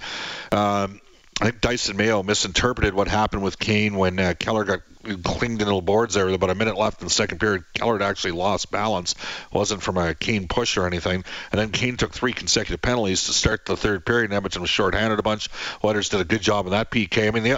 um, 0.50 1.00
I 1.40 1.50
think 1.50 1.60
Dysin 1.60 1.96
Mayo 1.96 2.22
misinterpreted 2.22 2.94
what 2.94 3.08
happened 3.08 3.42
with 3.42 3.58
Kane 3.58 3.96
when 3.96 4.18
uh, 4.18 4.34
Keller 4.38 4.64
got 4.64 4.80
clinged 5.04 5.60
into 5.60 5.74
the 5.74 5.80
boards 5.80 6.14
there 6.14 6.26
with 6.26 6.34
about 6.34 6.50
a 6.50 6.54
minute 6.54 6.76
left 6.76 7.00
in 7.00 7.06
the 7.06 7.12
second 7.12 7.38
period. 7.38 7.64
Keller 7.74 7.98
had 7.98 8.02
actually 8.02 8.32
lost 8.32 8.70
balance. 8.70 9.14
Wasn't 9.52 9.82
from 9.82 9.96
a 9.98 10.14
Kane 10.14 10.48
push 10.48 10.76
or 10.76 10.86
anything. 10.86 11.24
And 11.52 11.60
then 11.60 11.70
Kane 11.70 11.96
took 11.96 12.12
three 12.12 12.32
consecutive 12.32 12.82
penalties 12.82 13.26
to 13.26 13.32
start 13.32 13.66
the 13.66 13.76
third 13.76 14.04
period. 14.04 14.26
And 14.30 14.34
Edmonton 14.34 14.62
was 14.62 14.70
shorthanded 14.70 15.18
a 15.18 15.22
bunch. 15.22 15.48
Oilers 15.82 16.08
did 16.08 16.20
a 16.20 16.24
good 16.24 16.42
job 16.42 16.66
in 16.66 16.72
that 16.72 16.90
PK. 16.90 17.28
I 17.28 17.30
mean, 17.30 17.42
they, 17.42 17.56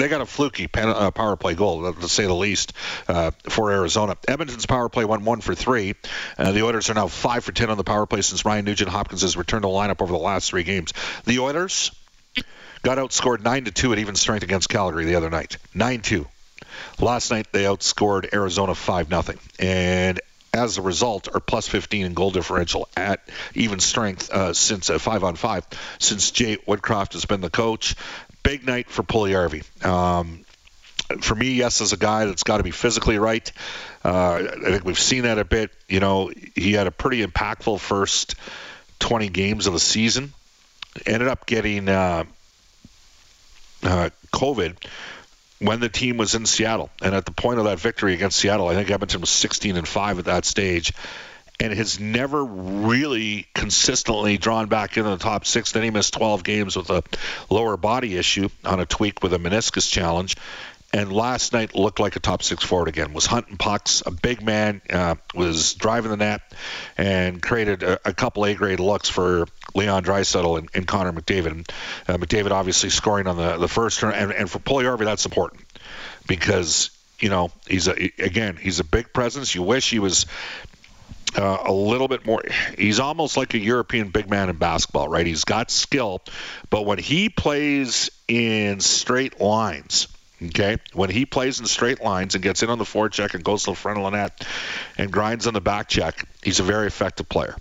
they 0.00 0.08
got 0.08 0.20
a 0.20 0.26
fluky 0.26 0.66
pen, 0.66 0.88
uh, 0.88 1.10
power 1.10 1.36
play 1.36 1.54
goal, 1.54 1.92
to 1.92 2.08
say 2.08 2.26
the 2.26 2.34
least, 2.34 2.72
uh, 3.08 3.30
for 3.48 3.70
Arizona. 3.70 4.16
Edmonton's 4.26 4.66
power 4.66 4.88
play 4.88 5.04
went 5.04 5.22
one 5.22 5.40
for 5.40 5.54
three. 5.54 5.94
Uh, 6.36 6.52
the 6.52 6.62
Oilers 6.64 6.90
are 6.90 6.94
now 6.94 7.08
five 7.08 7.44
for 7.44 7.52
ten 7.52 7.70
on 7.70 7.76
the 7.76 7.84
power 7.84 8.06
play 8.06 8.22
since 8.22 8.44
Ryan 8.44 8.64
Nugent 8.64 8.90
Hopkins 8.90 9.22
has 9.22 9.36
returned 9.36 9.62
to 9.62 9.68
the 9.68 9.74
lineup 9.74 10.02
over 10.02 10.12
the 10.12 10.18
last 10.18 10.50
three 10.50 10.64
games. 10.64 10.92
The 11.24 11.38
Oilers 11.38 11.90
got 12.82 12.98
outscored 12.98 13.42
9 13.42 13.64
to 13.64 13.70
2 13.70 13.92
at 13.92 13.98
even 13.98 14.14
strength 14.14 14.42
against 14.42 14.68
Calgary 14.68 15.04
the 15.04 15.16
other 15.16 15.30
night. 15.30 15.56
9 15.74 16.00
2. 16.00 16.26
Last 17.00 17.30
night 17.30 17.48
they 17.52 17.64
outscored 17.64 18.32
Arizona 18.32 18.74
5 18.74 19.08
0. 19.08 19.38
And 19.58 20.20
as 20.52 20.78
a 20.78 20.82
result, 20.82 21.28
are 21.34 21.40
plus 21.40 21.68
15 21.68 22.06
in 22.06 22.14
goal 22.14 22.30
differential 22.30 22.88
at 22.96 23.20
even 23.54 23.80
strength 23.80 24.30
uh, 24.30 24.52
since 24.54 24.90
uh, 24.90 24.98
five 24.98 25.24
on 25.24 25.36
five 25.36 25.66
since 25.98 26.30
Jay 26.30 26.56
Woodcroft 26.56 27.12
has 27.12 27.24
been 27.24 27.40
the 27.40 27.50
coach. 27.50 27.94
Big 28.42 28.66
night 28.66 28.88
for 28.88 29.02
Puljujarvi. 29.02 29.84
Um, 29.84 30.44
for 31.20 31.34
me, 31.34 31.52
yes, 31.52 31.80
as 31.80 31.92
a 31.92 31.96
guy 31.96 32.26
that's 32.26 32.42
got 32.42 32.58
to 32.58 32.62
be 32.62 32.70
physically 32.70 33.18
right. 33.18 33.50
Uh, 34.04 34.46
I 34.50 34.70
think 34.70 34.84
we've 34.84 34.98
seen 34.98 35.22
that 35.22 35.38
a 35.38 35.44
bit. 35.44 35.70
You 35.88 36.00
know, 36.00 36.30
he 36.54 36.72
had 36.72 36.86
a 36.86 36.90
pretty 36.90 37.24
impactful 37.24 37.80
first 37.80 38.34
20 38.98 39.28
games 39.28 39.66
of 39.66 39.72
the 39.72 39.80
season. 39.80 40.32
Ended 41.06 41.28
up 41.28 41.46
getting 41.46 41.88
uh, 41.88 42.24
uh, 43.82 44.10
COVID 44.32 44.76
when 45.60 45.80
the 45.80 45.88
team 45.88 46.16
was 46.16 46.34
in 46.34 46.46
Seattle. 46.46 46.90
And 47.02 47.14
at 47.14 47.24
the 47.24 47.32
point 47.32 47.58
of 47.58 47.64
that 47.64 47.78
victory 47.78 48.14
against 48.14 48.38
Seattle, 48.38 48.68
I 48.68 48.74
think 48.74 48.90
Edmonton 48.90 49.20
was 49.20 49.30
16 49.30 49.76
and 49.76 49.86
5 49.86 50.20
at 50.20 50.24
that 50.26 50.44
stage 50.44 50.92
and 51.60 51.72
has 51.72 51.98
never 51.98 52.44
really 52.44 53.46
consistently 53.54 54.38
drawn 54.38 54.68
back 54.68 54.96
into 54.96 55.10
the 55.10 55.16
top 55.16 55.44
six. 55.44 55.72
Then 55.72 55.82
he 55.82 55.90
missed 55.90 56.14
12 56.14 56.44
games 56.44 56.76
with 56.76 56.90
a 56.90 57.02
lower 57.50 57.76
body 57.76 58.16
issue 58.16 58.48
on 58.64 58.78
a 58.78 58.86
tweak 58.86 59.22
with 59.22 59.32
a 59.32 59.38
meniscus 59.38 59.90
challenge 59.90 60.36
and 60.92 61.12
last 61.12 61.52
night 61.52 61.74
looked 61.74 62.00
like 62.00 62.16
a 62.16 62.20
top 62.20 62.42
six 62.42 62.64
forward 62.64 62.88
again. 62.88 63.12
Was 63.12 63.26
hunting 63.26 63.56
pucks, 63.56 64.02
a 64.06 64.10
big 64.10 64.42
man, 64.42 64.80
uh, 64.90 65.16
was 65.34 65.74
driving 65.74 66.10
the 66.10 66.16
net, 66.16 66.40
and 66.96 67.42
created 67.42 67.82
a, 67.82 68.08
a 68.08 68.14
couple 68.14 68.46
A 68.46 68.54
grade 68.54 68.80
looks 68.80 69.08
for 69.08 69.46
Leon 69.74 70.04
Draisaitl 70.04 70.58
and, 70.58 70.68
and 70.74 70.86
Connor 70.86 71.12
McDavid. 71.12 71.50
And, 71.50 71.72
uh, 72.08 72.16
McDavid 72.16 72.50
obviously 72.50 72.90
scoring 72.90 73.26
on 73.26 73.36
the 73.36 73.56
the 73.56 73.68
first 73.68 74.00
turn, 74.00 74.14
and, 74.14 74.32
and 74.32 74.50
for 74.50 74.58
Puljujarvi 74.58 75.04
that's 75.04 75.24
important 75.24 75.62
because 76.26 76.90
you 77.18 77.28
know 77.28 77.50
he's 77.66 77.88
a 77.88 78.12
again 78.18 78.56
he's 78.56 78.80
a 78.80 78.84
big 78.84 79.12
presence. 79.12 79.54
You 79.54 79.62
wish 79.62 79.90
he 79.90 79.98
was 79.98 80.26
uh, 81.36 81.58
a 81.66 81.72
little 81.72 82.08
bit 82.08 82.26
more. 82.26 82.42
He's 82.76 83.00
almost 83.00 83.36
like 83.36 83.54
a 83.54 83.58
European 83.58 84.08
big 84.08 84.30
man 84.30 84.48
in 84.48 84.56
basketball, 84.56 85.08
right? 85.08 85.26
He's 85.26 85.44
got 85.44 85.70
skill, 85.70 86.22
but 86.70 86.86
when 86.86 86.98
he 86.98 87.28
plays 87.28 88.10
in 88.28 88.80
straight 88.80 89.40
lines 89.40 90.08
Okay, 90.40 90.78
when 90.92 91.10
he 91.10 91.26
plays 91.26 91.58
in 91.58 91.66
straight 91.66 92.00
lines 92.00 92.36
and 92.36 92.44
gets 92.44 92.62
in 92.62 92.70
on 92.70 92.78
the 92.78 92.84
forecheck 92.84 93.34
and 93.34 93.42
goes 93.42 93.64
to 93.64 93.70
the 93.70 93.76
front 93.76 93.98
of 93.98 94.04
the 94.04 94.10
net 94.10 94.46
and 94.96 95.10
grinds 95.10 95.48
on 95.48 95.54
the 95.54 95.60
back 95.60 95.88
check, 95.88 96.28
he's 96.42 96.60
a 96.60 96.62
very 96.62 96.86
effective 96.86 97.28
player. 97.28 97.56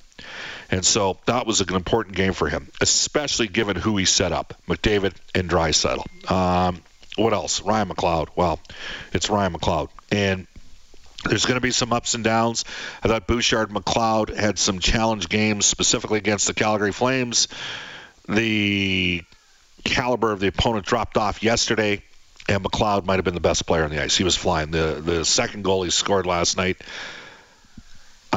And 0.70 0.86
so 0.86 1.18
that 1.26 1.48
was 1.48 1.62
an 1.62 1.74
important 1.74 2.16
game 2.16 2.34
for 2.34 2.50
him, 2.50 2.70
especially 2.82 3.48
given 3.48 3.76
who 3.76 3.98
he 3.98 4.06
set 4.06 4.32
up, 4.32 4.54
McDavid 4.68 5.14
and 5.34 5.50
Draisaitl. 5.50 6.32
Um, 6.32 6.82
what 7.16 7.34
else? 7.34 7.62
Ryan 7.62 7.90
McLeod. 7.90 8.30
Well, 8.36 8.60
it's 9.14 9.30
Ryan 9.30 9.54
McLeod. 9.54 9.90
And 10.12 10.46
there's 11.24 11.46
going 11.46 11.56
to 11.56 11.62
be 11.62 11.72
some 11.72 11.94
ups 11.94 12.14
and 12.16 12.24
downs. 12.24 12.66
I 13.04 13.08
thought 13.08 13.28
Bouchard 13.28 13.70
McLeod 13.70 14.36
had 14.36 14.60
some 14.60 14.80
challenge 14.80 15.30
games, 15.30 15.66
specifically 15.66 16.18
against 16.18 16.48
the 16.48 16.54
Calgary 16.54 16.92
Flames. 16.92 17.48
The 18.28 19.24
caliber 19.84 20.32
of 20.32 20.40
the 20.42 20.48
opponent 20.48 20.86
dropped 20.86 21.18
off 21.18 21.42
yesterday 21.42 22.02
and 22.48 22.64
McLeod 22.64 23.06
might 23.06 23.16
have 23.16 23.26
been 23.26 23.34
the 23.34 23.40
best 23.40 23.66
player 23.66 23.84
on 23.84 23.90
the 23.90 24.02
ice. 24.02 24.16
He 24.16 24.24
was 24.24 24.36
flying. 24.36 24.72
The 24.72 25.02
the 25.04 25.26
second 25.26 25.64
goal 25.64 25.84
he 25.84 25.90
scored 25.90 26.26
last 26.26 26.58
night. 26.58 26.78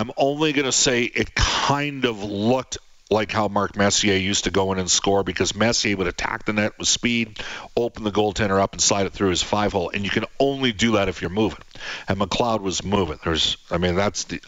I'm 0.00 0.10
only 0.16 0.52
going 0.52 0.64
to 0.64 0.72
say 0.72 1.02
it 1.02 1.34
kind 1.34 2.06
of 2.06 2.24
looked 2.24 2.78
like 3.10 3.32
how 3.32 3.48
Mark 3.48 3.76
Messier 3.76 4.16
used 4.16 4.44
to 4.44 4.50
go 4.50 4.72
in 4.72 4.78
and 4.78 4.90
score 4.90 5.22
because 5.22 5.54
Messier 5.54 5.96
would 5.96 6.06
attack 6.06 6.46
the 6.46 6.52
net 6.52 6.78
with 6.78 6.88
speed, 6.88 7.40
open 7.76 8.04
the 8.04 8.12
goaltender 8.12 8.58
up 8.60 8.72
and 8.72 8.80
slide 8.80 9.06
it 9.06 9.12
through 9.12 9.30
his 9.30 9.42
five 9.42 9.72
hole, 9.72 9.90
and 9.90 10.04
you 10.04 10.10
can 10.10 10.24
only 10.38 10.72
do 10.72 10.92
that 10.92 11.08
if 11.08 11.20
you're 11.20 11.30
moving. 11.30 11.60
And 12.08 12.18
McLeod 12.18 12.62
was 12.62 12.82
moving. 12.82 13.18
There's, 13.24 13.56
I 13.70 13.78
mean, 13.78 13.94
that's 13.94 14.24
the 14.24 14.40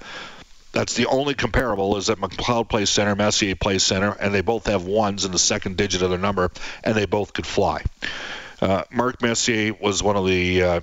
that's 0.73 0.95
the 0.95 1.05
only 1.05 1.35
comparable 1.35 1.99
is 1.99 2.07
that 2.07 2.17
McLeod 2.17 2.71
plays 2.71 2.89
center, 2.89 3.15
Messier 3.15 3.55
plays 3.55 3.83
center, 3.83 4.17
and 4.19 4.33
they 4.33 4.41
both 4.41 4.69
have 4.69 4.87
ones 4.87 5.27
in 5.27 5.33
the 5.33 5.39
second 5.39 5.77
digit 5.77 6.01
of 6.01 6.09
their 6.09 6.19
number, 6.19 6.51
and 6.83 6.95
they 6.95 7.05
both 7.05 7.35
could 7.35 7.47
fly. 7.47 7.83
Uh, 8.59 8.85
Mark 8.91 9.21
Messier 9.21 9.75
was 9.75 10.03
one 10.03 10.17
of 10.17 10.27
the 10.27 10.63
uh, 10.63 10.81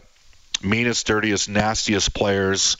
meanest, 0.61 1.07
dirtiest, 1.07 1.49
nastiest 1.49 2.13
players 2.13 2.77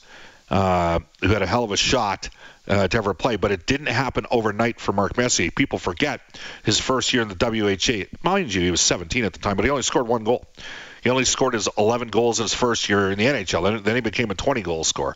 uh, 0.49 0.99
who 1.21 1.29
had 1.29 1.41
a 1.41 1.47
hell 1.47 1.63
of 1.63 1.71
a 1.71 1.77
shot 1.77 2.29
uh, 2.67 2.87
to 2.87 2.97
ever 2.97 3.13
play, 3.13 3.35
but 3.35 3.51
it 3.51 3.65
didn't 3.65 3.87
happen 3.87 4.25
overnight 4.31 4.79
for 4.79 4.93
Mark 4.93 5.17
Messier. 5.17 5.51
People 5.51 5.79
forget 5.79 6.21
his 6.63 6.79
first 6.79 7.13
year 7.13 7.21
in 7.21 7.29
the 7.29 7.35
WHA. 7.35 8.05
Mind 8.23 8.53
you, 8.53 8.61
he 8.61 8.71
was 8.71 8.81
17 8.81 9.25
at 9.25 9.33
the 9.33 9.39
time, 9.39 9.55
but 9.55 9.65
he 9.65 9.71
only 9.71 9.83
scored 9.83 10.07
one 10.07 10.23
goal. 10.23 10.45
He 11.01 11.09
only 11.09 11.25
scored 11.25 11.53
his 11.53 11.69
11 11.77 12.09
goals 12.09 12.39
in 12.39 12.43
his 12.43 12.53
first 12.53 12.89
year 12.89 13.11
in 13.11 13.17
the 13.17 13.25
NHL. 13.25 13.63
Then, 13.63 13.83
then 13.83 13.95
he 13.95 14.01
became 14.01 14.31
a 14.31 14.35
20 14.35 14.61
goal 14.61 14.83
scorer. 14.83 15.15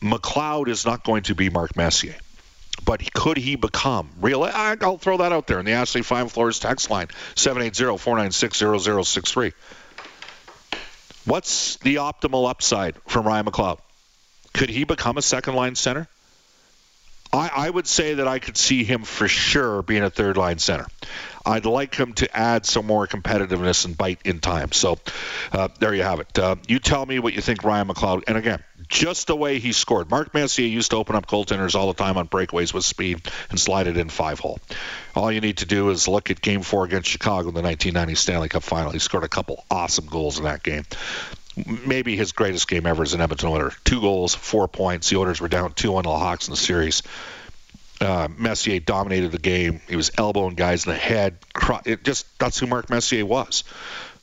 McLeod 0.00 0.68
is 0.68 0.86
not 0.86 1.04
going 1.04 1.24
to 1.24 1.34
be 1.34 1.50
Mark 1.50 1.76
Messier 1.76 2.14
but 2.84 3.12
could 3.12 3.36
he 3.36 3.56
become 3.56 4.08
real? 4.20 4.44
I'll 4.44 4.98
throw 4.98 5.16
that 5.18 5.32
out 5.32 5.46
there 5.46 5.58
in 5.58 5.66
the 5.66 5.72
Ashley 5.72 6.02
Fine 6.02 6.28
Floors 6.28 6.58
text 6.58 6.90
line 6.90 7.06
780-496-0063. 7.34 9.52
What's 11.24 11.76
the 11.76 11.96
optimal 11.96 12.48
upside 12.48 12.96
from 13.06 13.26
Ryan 13.26 13.46
McLeod? 13.46 13.78
Could 14.52 14.70
he 14.70 14.84
become 14.84 15.18
a 15.18 15.22
second 15.22 15.54
line 15.54 15.74
center? 15.74 16.08
I, 17.32 17.50
I 17.54 17.70
would 17.70 17.86
say 17.86 18.14
that 18.14 18.26
I 18.26 18.38
could 18.38 18.56
see 18.56 18.82
him 18.84 19.04
for 19.04 19.28
sure 19.28 19.82
being 19.82 20.02
a 20.02 20.10
third 20.10 20.36
line 20.36 20.58
center. 20.58 20.86
I'd 21.50 21.66
like 21.66 21.94
him 21.94 22.12
to 22.14 22.36
add 22.36 22.64
some 22.64 22.86
more 22.86 23.06
competitiveness 23.06 23.84
and 23.84 23.96
bite 23.96 24.20
in 24.24 24.40
time. 24.40 24.72
So 24.72 24.98
uh, 25.52 25.68
there 25.78 25.94
you 25.94 26.02
have 26.02 26.20
it. 26.20 26.38
Uh, 26.38 26.56
you 26.68 26.78
tell 26.78 27.04
me 27.04 27.18
what 27.18 27.34
you 27.34 27.40
think, 27.40 27.64
Ryan 27.64 27.88
McLeod. 27.88 28.24
And 28.28 28.36
again, 28.36 28.62
just 28.88 29.26
the 29.26 29.36
way 29.36 29.58
he 29.58 29.72
scored. 29.72 30.10
Mark 30.10 30.32
Messier 30.34 30.66
used 30.66 30.90
to 30.90 30.96
open 30.96 31.16
up 31.16 31.26
goaltenders 31.26 31.74
all 31.74 31.92
the 31.92 32.02
time 32.02 32.16
on 32.16 32.28
breakaways 32.28 32.72
with 32.72 32.84
speed 32.84 33.22
and 33.50 33.58
slide 33.58 33.86
it 33.86 33.96
in 33.96 34.08
five 34.08 34.38
hole. 34.38 34.58
All 35.14 35.30
you 35.30 35.40
need 35.40 35.58
to 35.58 35.66
do 35.66 35.90
is 35.90 36.08
look 36.08 36.30
at 36.30 36.40
Game 36.40 36.62
Four 36.62 36.84
against 36.84 37.08
Chicago 37.08 37.48
in 37.48 37.54
the 37.54 37.62
1990 37.62 38.14
Stanley 38.14 38.48
Cup 38.48 38.62
Final. 38.62 38.92
He 38.92 38.98
scored 38.98 39.24
a 39.24 39.28
couple 39.28 39.64
awesome 39.70 40.06
goals 40.06 40.38
in 40.38 40.44
that 40.44 40.62
game 40.62 40.84
maybe 41.84 42.16
his 42.16 42.32
greatest 42.32 42.68
game 42.68 42.86
ever 42.86 43.02
as 43.02 43.12
an 43.12 43.20
Edmonton 43.20 43.48
Oiler. 43.48 43.72
Two 43.84 44.00
goals, 44.00 44.34
four 44.34 44.68
points. 44.68 45.10
The 45.10 45.16
Oilers 45.16 45.40
were 45.40 45.48
down 45.48 45.72
2 45.72 45.92
1 45.92 46.04
to 46.04 46.08
the 46.08 46.16
Hawks 46.16 46.46
in 46.46 46.52
the 46.52 46.56
series 46.56 47.02
uh, 48.00 48.28
Messier 48.36 48.80
dominated 48.80 49.32
the 49.32 49.38
game. 49.38 49.80
He 49.88 49.96
was 49.96 50.10
elbowing 50.16 50.54
guys 50.54 50.86
in 50.86 50.92
the 50.92 50.98
head. 50.98 51.36
It 51.84 52.04
just 52.04 52.38
that's 52.38 52.58
who 52.58 52.66
Mark 52.66 52.90
Messier 52.90 53.26
was. 53.26 53.64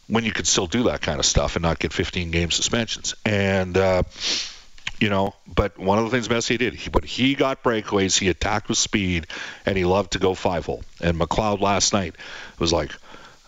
When 0.08 0.24
you 0.24 0.32
could 0.32 0.48
still 0.48 0.68
do 0.68 0.84
that 0.84 1.02
kind 1.02 1.20
of 1.20 1.26
stuff 1.26 1.58
and 1.58 1.64
not 1.64 1.80
get 1.80 1.92
15 1.92 2.32
game 2.32 2.50
suspensions. 2.50 3.14
And 3.26 3.78
uh, 3.78 4.04
you 5.00 5.10
know. 5.10 5.34
But 5.48 5.78
one 5.78 5.98
of 5.98 6.06
the 6.06 6.12
things 6.12 6.30
Messier 6.30 6.58
did, 6.58 6.74
he, 6.74 6.90
but 6.90 7.06
he 7.06 7.36
got 7.36 7.64
breakaways, 7.64 8.18
he 8.18 8.30
attacked 8.30 8.70
with 8.70 8.78
speed, 8.78 9.28
and 9.66 9.78
he 9.78 9.86
loved 9.86 10.14
to 10.14 10.20
go 10.20 10.34
five 10.34 10.66
hole. 10.66 10.84
And 11.02 11.20
McLeod 11.20 11.62
last 11.62 11.94
night 11.94 12.16
was 12.60 12.72
like, 12.74 12.92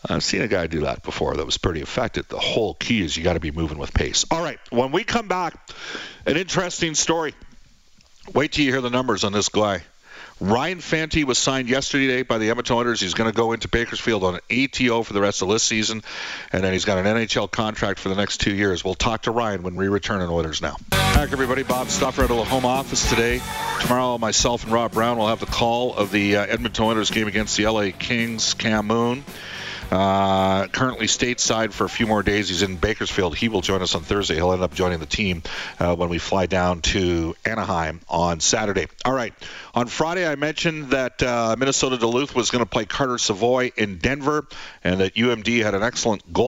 I've 0.07 0.23
seen 0.23 0.41
a 0.41 0.47
guy 0.47 0.67
do 0.67 0.81
that 0.81 1.03
before 1.03 1.35
that 1.35 1.45
was 1.45 1.57
pretty 1.57 1.81
effective. 1.81 2.27
The 2.27 2.39
whole 2.39 2.73
key 2.73 3.01
is 3.01 3.17
you 3.17 3.23
got 3.23 3.33
to 3.33 3.39
be 3.39 3.51
moving 3.51 3.77
with 3.77 3.93
pace. 3.93 4.25
All 4.31 4.41
right, 4.41 4.59
when 4.69 4.91
we 4.91 5.03
come 5.03 5.27
back, 5.27 5.57
an 6.25 6.37
interesting 6.37 6.95
story. 6.95 7.33
Wait 8.33 8.51
till 8.51 8.63
you 8.63 8.71
hear 8.71 8.81
the 8.81 8.91
numbers 8.91 9.23
on 9.23 9.33
this 9.33 9.49
guy. 9.49 9.81
Ryan 10.41 10.79
Fanti 10.79 11.25
was 11.25 11.37
signed 11.37 11.67
yesterday 11.67 12.23
by 12.23 12.37
the 12.37 12.49
Edmonton 12.49 12.77
Oilers. 12.77 13.01
He's 13.01 13.13
going 13.13 13.29
to 13.29 13.35
go 13.35 13.51
into 13.51 13.67
Bakersfield 13.67 14.23
on 14.23 14.35
an 14.35 14.41
ATO 14.49 15.03
for 15.03 15.11
the 15.11 15.19
rest 15.19 15.41
of 15.41 15.49
this 15.49 15.63
season, 15.63 16.01
and 16.53 16.63
then 16.63 16.71
he's 16.71 16.85
got 16.85 16.97
an 16.97 17.05
NHL 17.05 17.51
contract 17.51 17.99
for 17.99 18.07
the 18.07 18.15
next 18.15 18.37
two 18.37 18.53
years. 18.53 18.83
We'll 18.83 18.95
talk 18.95 19.23
to 19.23 19.31
Ryan 19.31 19.63
when 19.63 19.75
we 19.75 19.89
return 19.89 20.21
on 20.21 20.29
Oilers 20.29 20.61
Now. 20.61 20.77
Back, 20.89 21.33
everybody. 21.33 21.63
Bob 21.63 21.89
Stauffer 21.89 22.23
at 22.23 22.29
the 22.29 22.43
home 22.43 22.65
office 22.65 23.09
today. 23.09 23.41
Tomorrow, 23.81 24.17
myself 24.17 24.63
and 24.63 24.71
Rob 24.71 24.93
Brown 24.93 25.17
will 25.17 25.27
have 25.27 25.41
the 25.41 25.45
call 25.45 25.93
of 25.95 26.11
the 26.11 26.37
uh, 26.37 26.45
Edmonton 26.45 26.85
Oilers 26.85 27.11
game 27.11 27.27
against 27.27 27.57
the 27.57 27.67
LA 27.67 27.89
Kings. 27.97 28.53
Cam 28.53 28.87
Moon. 28.87 29.25
Uh, 29.91 30.67
currently 30.67 31.07
stateside 31.07 31.71
for 31.71 31.85
a 31.85 31.89
few 31.89 32.05
more 32.05 32.21
days. 32.23 32.49
He's 32.49 32.61
in 32.61 32.75
Bakersfield. 32.75 33.35
He 33.35 33.49
will 33.49 33.61
join 33.61 33.81
us 33.81 33.95
on 33.95 34.01
Thursday. 34.01 34.35
He'll 34.35 34.53
end 34.53 34.61
up 34.61 34.73
joining 34.73 34.99
the 34.99 35.05
team 35.05 35.43
uh, 35.79 35.95
when 35.95 36.09
we 36.09 36.19
fly 36.19 36.45
down 36.45 36.81
to 36.81 37.35
Anaheim 37.45 38.01
on 38.07 38.39
Saturday. 38.39 38.87
All 39.03 39.13
right. 39.13 39.33
On 39.73 39.87
Friday, 39.87 40.27
I 40.27 40.35
mentioned 40.35 40.91
that 40.91 41.23
uh, 41.23 41.55
Minnesota 41.57 41.97
Duluth 41.97 42.35
was 42.35 42.51
going 42.51 42.63
to 42.63 42.69
play 42.69 42.85
Carter 42.85 43.17
Savoie 43.17 43.71
in 43.75 43.97
Denver 43.97 44.47
and 44.83 44.99
that 44.99 45.15
UMD 45.15 45.63
had 45.63 45.73
an 45.73 45.83
excellent 45.83 46.31
goal. 46.31 46.47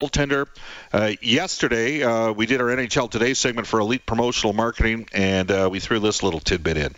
goaltender. 0.00 0.46
Uh, 0.92 1.12
yesterday, 1.20 2.02
uh, 2.02 2.32
we 2.32 2.46
did 2.46 2.60
our 2.60 2.68
NHL 2.68 3.10
Today 3.10 3.34
segment 3.34 3.66
for 3.66 3.80
Elite 3.80 4.06
Promotional 4.06 4.52
Marketing, 4.52 5.06
and 5.12 5.50
uh, 5.50 5.68
we 5.70 5.78
threw 5.78 5.98
this 5.98 6.22
little 6.22 6.40
tidbit 6.40 6.76
in. 6.76 6.94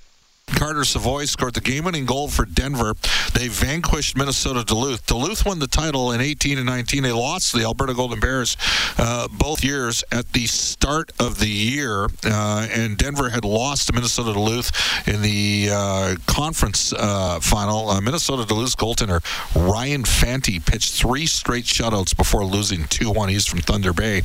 Carter 0.54 0.85
Savoie 0.85 1.25
scored 1.26 1.54
the 1.54 1.61
game-winning 1.61 2.06
goal 2.06 2.28
for 2.28 2.44
Denver. 2.44 2.94
They 3.35 3.49
vanquished 3.49 4.16
Minnesota 4.16 4.64
Duluth. 4.64 5.06
Duluth 5.06 5.44
won 5.44 5.59
the 5.59 5.66
title 5.66 6.12
in 6.12 6.21
18 6.21 6.59
and 6.59 6.66
19. 6.66 7.02
They 7.02 7.12
lost 7.12 7.52
to 7.52 7.59
the 7.59 7.64
Alberta 7.64 7.94
Golden 7.94 8.21
Bears 8.21 8.56
uh, 8.99 9.28
both 9.28 9.64
years 9.64 10.04
at 10.12 10.32
the 10.32 10.47
start 10.47 11.12
of 11.18 11.38
the 11.38 11.49
year, 11.49 12.04
uh, 12.25 12.68
and 12.71 12.97
Denver 12.97 13.30
had 13.30 13.44
lost 13.44 13.88
to 13.88 13.92
Minnesota 13.92 14.32
Duluth 14.32 14.71
in 15.09 15.23
the 15.23 15.68
uh, 15.73 16.14
conference 16.26 16.92
uh, 16.92 17.40
final. 17.40 17.90
Uh, 17.90 18.00
Minnesota 18.00 18.44
Duluth's 18.44 18.76
goaltender 18.76 19.23
Ryan 19.54 20.05
Fanti 20.05 20.61
pitched 20.61 20.94
three 20.94 21.27
straight 21.27 21.64
shutouts 21.64 22.16
before 22.16 22.44
losing 22.44 22.81
2-1. 22.85 23.31
He's 23.31 23.46
from 23.46 23.61
Thunder 23.61 23.92
Bay. 23.92 24.22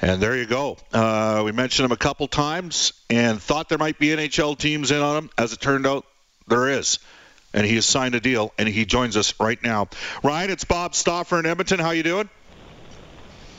And 0.00 0.22
there 0.22 0.36
you 0.36 0.46
go. 0.46 0.76
Uh, 0.92 1.42
we 1.44 1.52
mentioned 1.52 1.86
him 1.86 1.92
a 1.92 1.96
couple 1.96 2.26
times 2.28 2.92
and 3.10 3.40
thought 3.40 3.68
there 3.68 3.78
might 3.78 3.98
be 3.98 4.08
NHL 4.08 4.58
teams 4.58 4.90
in 4.90 5.00
on 5.00 5.16
him. 5.16 5.30
As 5.38 5.52
it 5.52 5.60
turned 5.60 5.86
out, 5.86 6.04
there 6.48 6.68
is. 6.68 6.98
And 7.52 7.64
he 7.64 7.76
has 7.76 7.86
signed 7.86 8.14
a 8.16 8.20
deal, 8.20 8.52
and 8.58 8.68
he 8.68 8.84
joins 8.84 9.16
us 9.16 9.38
right 9.38 9.62
now. 9.62 9.88
Ryan, 10.24 10.50
it's 10.50 10.64
Bob 10.64 10.94
Stauffer 10.94 11.38
in 11.38 11.46
Edmonton. 11.46 11.78
How 11.78 11.90
you 11.90 12.02
doing? 12.02 12.28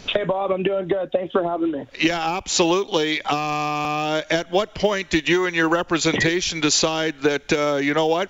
Hey, 0.10 0.24
Bob, 0.24 0.52
I'm 0.52 0.64
doing 0.64 0.88
good. 0.88 1.12
Thanks 1.12 1.32
for 1.32 1.44
having 1.44 1.72
me. 1.72 1.86
Yeah, 2.00 2.38
absolutely. 2.38 3.22
Uh, 3.24 4.22
at 4.30 4.52
what 4.52 4.76
point 4.76 5.10
did 5.10 5.28
you 5.28 5.46
and 5.46 5.56
your 5.56 5.70
representation 5.70 6.60
decide 6.60 7.22
that, 7.22 7.52
uh, 7.52 7.78
you 7.78 7.94
know 7.94 8.08
what, 8.08 8.30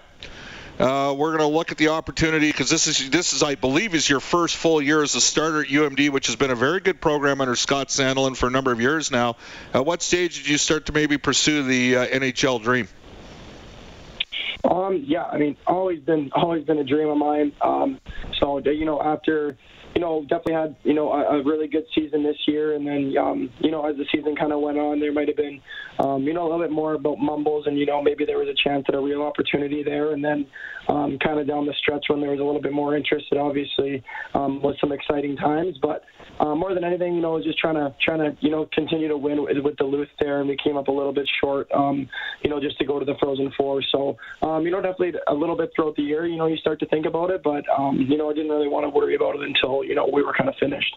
uh, 0.79 1.15
we're 1.17 1.37
going 1.37 1.49
to 1.49 1.55
look 1.55 1.71
at 1.71 1.77
the 1.77 1.89
opportunity 1.89 2.47
because 2.51 2.69
this 2.69 2.87
is 2.87 3.09
this 3.09 3.33
is 3.33 3.43
I 3.43 3.55
believe 3.55 3.95
is 3.95 4.09
your 4.09 4.19
first 4.19 4.57
full 4.57 4.81
year 4.81 5.01
as 5.01 5.15
a 5.15 5.21
starter 5.21 5.61
at 5.61 5.67
UMD, 5.67 6.09
which 6.09 6.27
has 6.27 6.35
been 6.35 6.51
a 6.51 6.55
very 6.55 6.81
good 6.81 6.99
program 6.99 7.39
under 7.39 7.55
Scott 7.55 7.87
Sandelin 7.87 8.35
for 8.35 8.47
a 8.47 8.51
number 8.51 8.71
of 8.71 8.81
years 8.81 9.09
now. 9.09 9.37
At 9.73 9.85
what 9.85 10.01
stage 10.01 10.35
did 10.37 10.49
you 10.49 10.57
start 10.57 10.87
to 10.87 10.91
maybe 10.91 11.17
pursue 11.17 11.63
the 11.63 11.95
uh, 11.95 12.07
NHL 12.07 12.61
dream? 12.61 12.89
Um, 14.69 15.03
yeah, 15.07 15.23
I 15.23 15.37
mean, 15.37 15.55
always 15.65 16.01
been 16.01 16.31
always 16.33 16.65
been 16.65 16.79
a 16.79 16.83
dream 16.83 17.07
of 17.07 17.17
mine. 17.17 17.53
Um, 17.61 17.99
so 18.39 18.57
you 18.59 18.85
know, 18.85 19.01
after 19.01 19.57
you 19.95 20.01
know, 20.01 20.21
definitely 20.23 20.53
had 20.53 20.75
you 20.83 20.93
know 20.93 21.11
a, 21.11 21.39
a 21.39 21.43
really 21.43 21.67
good 21.67 21.85
season 21.95 22.21
this 22.21 22.35
year, 22.47 22.75
and 22.75 22.85
then 22.85 23.13
um, 23.17 23.49
you 23.59 23.71
know 23.71 23.85
as 23.85 23.95
the 23.95 24.05
season 24.13 24.35
kind 24.35 24.51
of 24.51 24.59
went 24.59 24.77
on, 24.77 24.99
there 24.99 25.13
might 25.13 25.29
have 25.29 25.37
been 25.37 25.61
um, 25.99 26.23
you 26.23 26.33
know 26.33 26.43
a 26.43 26.49
little 26.49 26.59
bit 26.59 26.71
more 26.71 26.93
about 26.93 27.17
mumbles, 27.17 27.65
and 27.65 27.79
you 27.79 27.85
know 27.85 28.01
maybe 28.01 28.25
there 28.25 28.37
was 28.37 28.49
a 28.49 28.67
chance 28.67 28.83
at 28.89 28.93
a 28.93 28.99
real 28.99 29.21
opportunity 29.21 29.83
there, 29.83 30.11
and 30.11 30.23
then 30.23 30.45
um, 30.87 31.17
kind 31.19 31.39
of 31.39 31.47
down 31.47 31.65
the 31.65 31.73
stretch 31.73 32.05
when 32.09 32.21
there 32.21 32.31
was 32.31 32.39
a 32.39 32.43
little 32.43 32.61
bit 32.61 32.73
more 32.73 32.95
interest, 32.95 33.27
it 33.31 33.37
obviously 33.37 34.03
um, 34.33 34.61
was 34.61 34.75
some 34.79 34.91
exciting 34.91 35.35
times, 35.37 35.77
but 35.81 36.03
uh, 36.39 36.53
more 36.55 36.73
than 36.73 36.83
anything, 36.83 37.15
you 37.15 37.21
know, 37.21 37.31
was 37.31 37.43
just 37.43 37.57
trying 37.57 37.75
to 37.75 37.93
trying 38.01 38.19
to 38.19 38.37
you 38.41 38.51
know 38.51 38.67
continue 38.73 39.07
to 39.07 39.17
win 39.17 39.43
with, 39.63 39.75
Duluth 39.77 40.09
there, 40.19 40.39
and 40.39 40.49
we 40.49 40.57
came 40.63 40.77
up 40.77 40.87
a 40.87 40.91
little 40.91 41.13
bit 41.13 41.29
short, 41.41 41.71
um, 41.71 42.09
you 42.43 42.49
know, 42.49 42.59
just 42.59 42.77
to 42.79 42.85
go 42.85 42.99
to 42.99 43.05
the 43.05 43.15
Frozen 43.19 43.51
Four. 43.57 43.81
So 43.91 44.17
um, 44.41 44.65
you 44.65 44.71
know, 44.71 44.81
definitely 44.81 45.19
a 45.27 45.33
little 45.33 45.55
bit 45.55 45.71
throughout 45.75 45.95
the 45.95 46.03
year, 46.03 46.25
you 46.25 46.37
know, 46.37 46.47
you 46.47 46.57
start 46.57 46.79
to 46.79 46.85
think 46.85 47.05
about 47.05 47.29
it, 47.31 47.41
but 47.43 47.65
um, 47.69 47.97
you 48.01 48.17
know, 48.17 48.29
I 48.29 48.33
didn't 48.33 48.51
really 48.51 48.67
want 48.67 48.85
to 48.85 48.89
worry 48.89 49.15
about 49.15 49.35
it 49.35 49.41
until 49.41 49.83
you 49.83 49.95
know 49.95 50.09
we 50.11 50.23
were 50.23 50.33
kind 50.33 50.49
of 50.49 50.55
finished. 50.55 50.95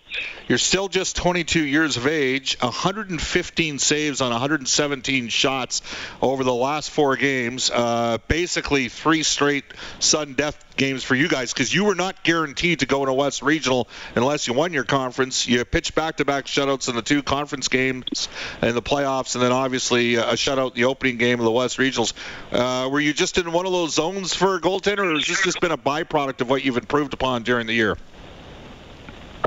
You're 0.48 0.59
still 0.59 0.88
just 0.88 1.16
22 1.16 1.64
years 1.64 1.96
of 1.96 2.07
age, 2.07 2.57
115 2.61 3.79
saves 3.79 4.20
on 4.20 4.31
117 4.31 5.29
shots 5.29 5.83
over 6.22 6.44
the 6.44 6.55
last 6.55 6.90
four 6.90 7.16
games. 7.16 7.70
Uh, 7.72 8.18
basically, 8.29 8.88
three 8.88 9.22
straight 9.22 9.64
sudden 9.98 10.34
death 10.34 10.64
games 10.76 11.02
for 11.04 11.14
you 11.14 11.28
guys 11.28 11.52
because 11.52 11.74
you 11.74 11.84
were 11.84 11.94
not 11.94 12.22
guaranteed 12.22 12.80
to 12.80 12.86
go 12.86 13.02
in 13.02 13.08
a 13.08 13.14
West 13.14 13.42
Regional 13.42 13.88
unless 14.14 14.46
you 14.46 14.54
won 14.54 14.72
your 14.72 14.84
conference. 14.84 15.46
You 15.46 15.64
pitched 15.64 15.94
back-to-back 15.94 16.46
shutouts 16.46 16.88
in 16.88 16.96
the 16.96 17.02
two 17.02 17.22
conference 17.22 17.68
games 17.68 18.28
and 18.62 18.76
the 18.76 18.82
playoffs, 18.82 19.34
and 19.34 19.42
then 19.42 19.52
obviously 19.52 20.16
a 20.16 20.32
shutout 20.32 20.74
the 20.74 20.84
opening 20.84 21.16
game 21.16 21.38
of 21.38 21.44
the 21.44 21.50
West 21.50 21.78
Regionals. 21.78 22.12
Uh, 22.52 22.88
were 22.88 23.00
you 23.00 23.12
just 23.12 23.38
in 23.38 23.52
one 23.52 23.66
of 23.66 23.72
those 23.72 23.94
zones 23.94 24.34
for 24.34 24.56
a 24.56 24.60
goaltender, 24.60 25.00
or 25.00 25.14
has 25.14 25.26
this 25.26 25.42
just 25.42 25.60
been 25.60 25.72
a 25.72 25.78
byproduct 25.78 26.40
of 26.40 26.50
what 26.50 26.64
you've 26.64 26.76
improved 26.76 27.14
upon 27.14 27.42
during 27.42 27.66
the 27.66 27.74
year? 27.74 27.96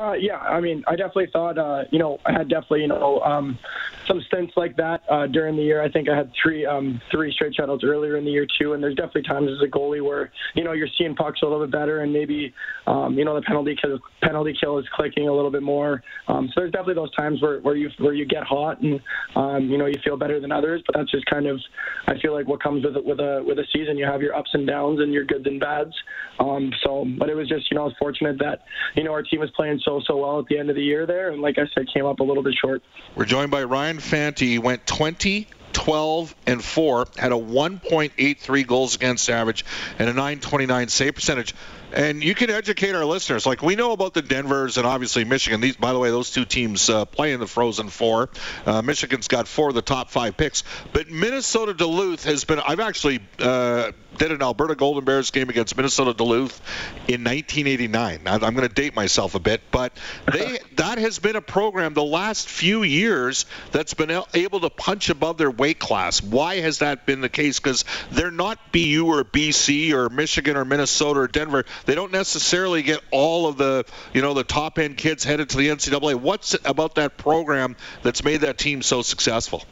Uh, 0.01 0.13
yeah, 0.13 0.39
I 0.39 0.61
mean, 0.61 0.83
I 0.87 0.95
definitely 0.95 1.27
thought, 1.27 1.59
uh, 1.59 1.83
you 1.91 1.99
know, 1.99 2.19
I 2.25 2.31
had 2.31 2.49
definitely, 2.49 2.81
you 2.81 2.87
know, 2.87 3.19
um, 3.19 3.59
some 4.07 4.21
stints 4.27 4.53
like 4.55 4.75
that 4.77 5.03
uh, 5.09 5.27
during 5.27 5.55
the 5.55 5.63
year. 5.63 5.81
I 5.81 5.89
think 5.89 6.09
I 6.09 6.15
had 6.15 6.31
three 6.41 6.65
um, 6.65 7.01
three 7.11 7.31
straight 7.31 7.53
shutouts 7.53 7.83
earlier 7.83 8.17
in 8.17 8.25
the 8.25 8.31
year 8.31 8.47
too. 8.59 8.73
And 8.73 8.83
there's 8.83 8.95
definitely 8.95 9.23
times 9.23 9.49
as 9.49 9.61
a 9.65 9.69
goalie 9.69 10.03
where 10.03 10.31
you 10.55 10.63
know 10.63 10.71
you're 10.71 10.87
seeing 10.97 11.15
pucks 11.15 11.41
a 11.41 11.45
little 11.45 11.61
bit 11.61 11.71
better, 11.71 12.01
and 12.01 12.11
maybe 12.11 12.53
um, 12.87 13.17
you 13.17 13.25
know 13.25 13.35
the 13.35 13.41
penalty 13.41 13.77
kill, 13.79 13.99
penalty 14.21 14.55
kill 14.59 14.77
is 14.77 14.85
clicking 14.93 15.27
a 15.27 15.33
little 15.33 15.51
bit 15.51 15.63
more. 15.63 16.03
Um, 16.27 16.47
so 16.47 16.61
there's 16.61 16.71
definitely 16.71 16.95
those 16.95 17.15
times 17.15 17.41
where, 17.41 17.59
where 17.59 17.75
you 17.75 17.89
where 17.99 18.13
you 18.13 18.25
get 18.25 18.43
hot 18.43 18.81
and 18.81 18.99
um, 19.35 19.69
you 19.69 19.77
know 19.77 19.85
you 19.85 19.99
feel 20.03 20.17
better 20.17 20.39
than 20.39 20.51
others. 20.51 20.81
But 20.85 20.95
that's 20.97 21.11
just 21.11 21.25
kind 21.25 21.47
of 21.47 21.59
I 22.07 22.19
feel 22.19 22.33
like 22.33 22.47
what 22.47 22.61
comes 22.61 22.83
with 22.83 22.97
it 22.97 23.05
with 23.05 23.19
a 23.19 23.43
with 23.45 23.59
a 23.59 23.65
season. 23.73 23.97
You 23.97 24.05
have 24.05 24.21
your 24.21 24.35
ups 24.35 24.51
and 24.53 24.67
downs 24.67 24.99
and 24.99 25.13
your 25.13 25.25
goods 25.25 25.45
and 25.45 25.59
bads. 25.59 25.93
Um, 26.39 26.71
so, 26.83 27.05
but 27.19 27.29
it 27.29 27.35
was 27.35 27.47
just 27.47 27.69
you 27.69 27.75
know 27.75 27.83
I 27.83 27.85
was 27.85 27.95
fortunate 27.99 28.37
that 28.39 28.65
you 28.95 29.03
know 29.03 29.11
our 29.11 29.23
team 29.23 29.39
was 29.39 29.51
playing 29.51 29.79
so 29.83 30.01
so 30.05 30.17
well 30.17 30.39
at 30.39 30.45
the 30.47 30.57
end 30.57 30.69
of 30.69 30.75
the 30.75 30.83
year 30.83 31.05
there, 31.05 31.31
and 31.31 31.41
like 31.41 31.57
I 31.57 31.63
said, 31.75 31.87
came 31.93 32.05
up 32.05 32.19
a 32.19 32.23
little 32.23 32.43
bit 32.43 32.55
short. 32.59 32.81
We're 33.15 33.25
joined 33.25 33.51
by 33.51 33.63
Ryan 33.63 33.90
Fanti. 33.99 34.57
Went 34.59 34.85
20 34.85 35.47
12, 35.73 36.35
and 36.47 36.63
4, 36.63 37.07
had 37.17 37.31
a 37.31 37.35
1.83 37.35 38.67
goals 38.67 38.95
against 38.95 39.29
average 39.29 39.65
and 39.99 40.09
a 40.09 40.13
929 40.13 40.89
save 40.89 41.15
percentage. 41.15 41.55
And 41.93 42.23
you 42.23 42.35
can 42.35 42.49
educate 42.49 42.95
our 42.95 43.03
listeners. 43.03 43.45
Like 43.45 43.61
we 43.61 43.75
know 43.75 43.91
about 43.91 44.13
the 44.13 44.21
Denvers 44.21 44.77
and 44.77 44.87
obviously 44.87 45.25
Michigan. 45.25 45.59
These, 45.59 45.75
by 45.75 45.91
the 45.91 45.99
way, 45.99 46.09
those 46.09 46.31
two 46.31 46.45
teams 46.45 46.89
uh, 46.89 47.03
play 47.03 47.33
in 47.33 47.41
the 47.41 47.47
Frozen 47.47 47.89
Four. 47.89 48.29
Uh, 48.65 48.81
Michigan's 48.81 49.27
got 49.27 49.45
four 49.47 49.69
of 49.69 49.75
the 49.75 49.81
top 49.81 50.09
five 50.09 50.37
picks, 50.37 50.63
but 50.93 51.09
Minnesota 51.09 51.73
Duluth 51.73 52.23
has 52.23 52.45
been. 52.45 52.59
I've 52.59 52.79
actually 52.79 53.19
uh, 53.39 53.91
did 54.21 54.31
an 54.31 54.43
Alberta 54.43 54.75
Golden 54.75 55.03
Bears 55.03 55.31
game 55.31 55.49
against 55.49 55.75
Minnesota 55.75 56.13
Duluth 56.13 56.61
in 57.07 57.23
1989. 57.23 58.21
I'm 58.27 58.39
going 58.39 58.67
to 58.67 58.73
date 58.73 58.95
myself 58.95 59.33
a 59.33 59.39
bit, 59.39 59.61
but 59.71 59.93
they 60.31 60.59
that 60.75 60.99
has 60.99 61.17
been 61.17 61.35
a 61.35 61.41
program 61.41 61.95
the 61.95 62.03
last 62.03 62.47
few 62.47 62.83
years 62.83 63.47
that's 63.71 63.95
been 63.95 64.11
able 64.35 64.59
to 64.59 64.69
punch 64.69 65.09
above 65.09 65.39
their 65.39 65.49
weight 65.49 65.79
class. 65.79 66.21
Why 66.21 66.57
has 66.57 66.79
that 66.79 67.07
been 67.07 67.21
the 67.21 67.29
case? 67.29 67.59
Because 67.59 67.83
they're 68.11 68.29
not 68.29 68.59
BU 68.71 69.07
or 69.07 69.23
BC 69.23 69.91
or 69.93 70.09
Michigan 70.09 70.55
or 70.55 70.65
Minnesota 70.65 71.21
or 71.21 71.27
Denver 71.27 71.65
they 71.85 71.95
don't 71.95 72.11
necessarily 72.11 72.83
get 72.83 73.01
all 73.09 73.47
of 73.47 73.57
the 73.57 73.85
you 74.13 74.21
know 74.21 74.35
the 74.35 74.43
top 74.43 74.77
end 74.77 74.97
kids 74.97 75.23
headed 75.23 75.49
to 75.49 75.57
the 75.57 75.69
NCAA. 75.69 76.13
What's 76.13 76.55
about 76.63 76.95
that 76.95 77.17
program 77.17 77.75
that's 78.03 78.23
made 78.23 78.41
that 78.41 78.59
team 78.59 78.83
so 78.83 79.01
successful? 79.01 79.63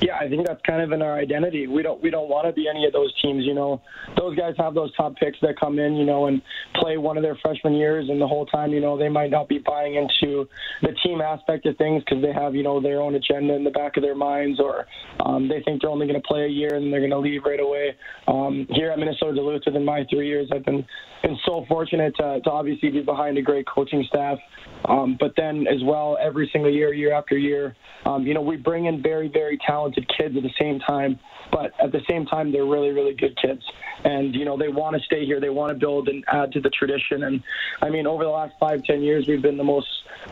Yeah, 0.00 0.16
I 0.16 0.28
think 0.28 0.46
that's 0.46 0.60
kind 0.62 0.80
of 0.80 0.92
in 0.92 1.02
our 1.02 1.18
identity. 1.18 1.66
We 1.66 1.82
don't 1.82 2.00
we 2.00 2.10
don't 2.10 2.28
want 2.28 2.46
to 2.46 2.52
be 2.52 2.68
any 2.68 2.86
of 2.86 2.92
those 2.92 3.12
teams. 3.20 3.44
You 3.44 3.54
know, 3.54 3.82
those 4.16 4.36
guys 4.36 4.54
have 4.56 4.74
those 4.74 4.94
top 4.94 5.16
picks 5.16 5.38
that 5.42 5.58
come 5.58 5.80
in, 5.80 5.96
you 5.96 6.04
know, 6.06 6.26
and 6.26 6.40
play 6.76 6.98
one 6.98 7.16
of 7.16 7.24
their 7.24 7.36
freshman 7.42 7.74
years, 7.74 8.08
and 8.08 8.20
the 8.20 8.26
whole 8.26 8.46
time, 8.46 8.70
you 8.70 8.80
know, 8.80 8.96
they 8.96 9.08
might 9.08 9.30
not 9.30 9.48
be 9.48 9.58
buying 9.58 9.96
into 9.96 10.48
the 10.82 10.94
team 11.02 11.20
aspect 11.20 11.66
of 11.66 11.76
things 11.78 12.04
because 12.04 12.22
they 12.22 12.32
have, 12.32 12.54
you 12.54 12.62
know, 12.62 12.80
their 12.80 13.00
own 13.00 13.16
agenda 13.16 13.54
in 13.54 13.64
the 13.64 13.70
back 13.70 13.96
of 13.96 14.04
their 14.04 14.14
minds, 14.14 14.60
or 14.60 14.86
um, 15.26 15.48
they 15.48 15.60
think 15.64 15.80
they're 15.80 15.90
only 15.90 16.06
going 16.06 16.20
to 16.20 16.28
play 16.28 16.44
a 16.44 16.48
year 16.48 16.74
and 16.74 16.92
they're 16.92 17.00
going 17.00 17.10
to 17.10 17.18
leave 17.18 17.42
right 17.44 17.60
away. 17.60 17.96
Um, 18.28 18.68
here 18.70 18.92
at 18.92 18.98
Minnesota 19.00 19.34
Duluth, 19.34 19.62
within 19.66 19.84
my 19.84 20.04
three 20.08 20.28
years, 20.28 20.48
I've 20.54 20.64
been 20.64 20.86
been 21.22 21.36
so 21.44 21.64
fortunate 21.66 22.14
to, 22.16 22.40
to 22.44 22.50
obviously 22.50 22.90
be 22.90 23.00
behind 23.00 23.36
a 23.36 23.42
great 23.42 23.66
coaching 23.66 24.04
staff, 24.08 24.38
um, 24.84 25.16
but 25.18 25.32
then 25.36 25.66
as 25.66 25.82
well, 25.82 26.16
every 26.22 26.48
single 26.52 26.70
year, 26.70 26.94
year 26.94 27.12
after 27.12 27.36
year, 27.36 27.74
um, 28.06 28.24
you 28.24 28.34
know, 28.34 28.40
we 28.40 28.56
bring 28.56 28.84
in 28.86 29.02
very, 29.02 29.26
very 29.26 29.58
talented 29.66 29.87
talented 29.88 30.08
kids 30.16 30.36
at 30.36 30.42
the 30.42 30.52
same 30.58 30.78
time, 30.80 31.18
but 31.50 31.72
at 31.80 31.92
the 31.92 32.00
same 32.08 32.26
time, 32.26 32.52
they're 32.52 32.64
really, 32.64 32.90
really 32.90 33.14
good 33.14 33.36
kids. 33.40 33.62
And, 34.04 34.34
you 34.34 34.44
know, 34.44 34.56
they 34.56 34.68
want 34.68 34.96
to 34.96 35.02
stay 35.02 35.24
here. 35.24 35.40
They 35.40 35.50
want 35.50 35.70
to 35.70 35.78
build 35.78 36.08
and 36.08 36.24
add 36.28 36.52
to 36.52 36.60
the 36.60 36.70
tradition. 36.70 37.24
And, 37.24 37.42
I 37.82 37.90
mean, 37.90 38.06
over 38.06 38.24
the 38.24 38.30
last 38.30 38.54
five, 38.60 38.84
ten 38.84 39.02
years, 39.02 39.26
we've 39.26 39.42
been 39.42 39.56
the 39.56 39.64
most, 39.64 39.88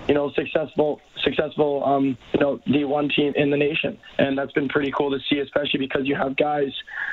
you 0.09 0.15
know, 0.15 0.31
successful, 0.33 1.01
successful, 1.23 1.85
um, 1.85 2.17
you 2.33 2.41
know, 2.41 2.59
D1 2.67 3.15
team 3.15 3.33
in 3.35 3.51
the 3.51 3.57
nation. 3.57 3.99
And 4.19 4.39
that's 4.39 4.53
been 4.53 4.69
pretty 4.69 4.93
cool 4.93 5.11
to 5.11 5.19
see, 5.29 5.41
especially 5.41 5.81
because 5.81 6.07
you 6.07 6.15
have 6.15 6.37
guys 6.37 6.73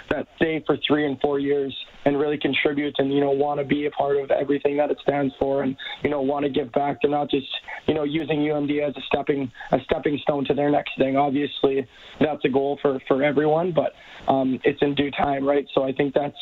that 0.10 0.28
stay 0.36 0.63
for 0.66 0.78
three 0.88 1.06
and 1.06 1.20
four 1.22 1.39
years 1.39 1.76
and 2.06 2.20
really 2.20 2.38
contribute 2.38 2.96
and, 3.00 3.12
you 3.12 3.22
know, 3.22 3.32
want 3.32 3.60
to 3.60 3.66
be 3.66 3.86
a 3.86 3.92
part 3.92 4.18
of 4.18 4.30
everything 4.30 4.78
that 4.78 4.92
it 4.92 5.00
stands 5.02 5.34
for 5.39 5.63
and, 5.63 5.76
you 6.04 6.10
know, 6.10 6.22
want 6.22 6.44
to 6.44 6.50
give 6.50 6.72
back. 6.72 7.02
They're 7.02 7.10
not 7.10 7.30
just, 7.32 7.48
you 7.88 7.94
know, 7.94 8.04
using 8.04 8.39
UMD 8.39 8.88
as 8.88 8.96
a 8.96 9.02
stepping, 9.08 9.52
a 9.72 9.80
stepping 9.86 10.20
stone 10.20 10.46
to 10.46 10.54
their 10.54 10.70
next 10.70 10.98
thing. 10.98 11.16
Obviously, 11.16 11.88
that's 12.20 12.44
a 12.46 12.50
goal 12.50 12.78
for, 12.82 13.00
for 13.08 13.24
everyone, 13.24 13.72
but 13.72 13.92
um, 14.27 14.60
it's 14.63 14.82
in 14.82 14.95
due 14.95 15.12
time, 15.12 15.45
right? 15.45 15.67
So 15.73 15.84
I 15.84 15.91
think 15.91 16.13
that's 16.13 16.38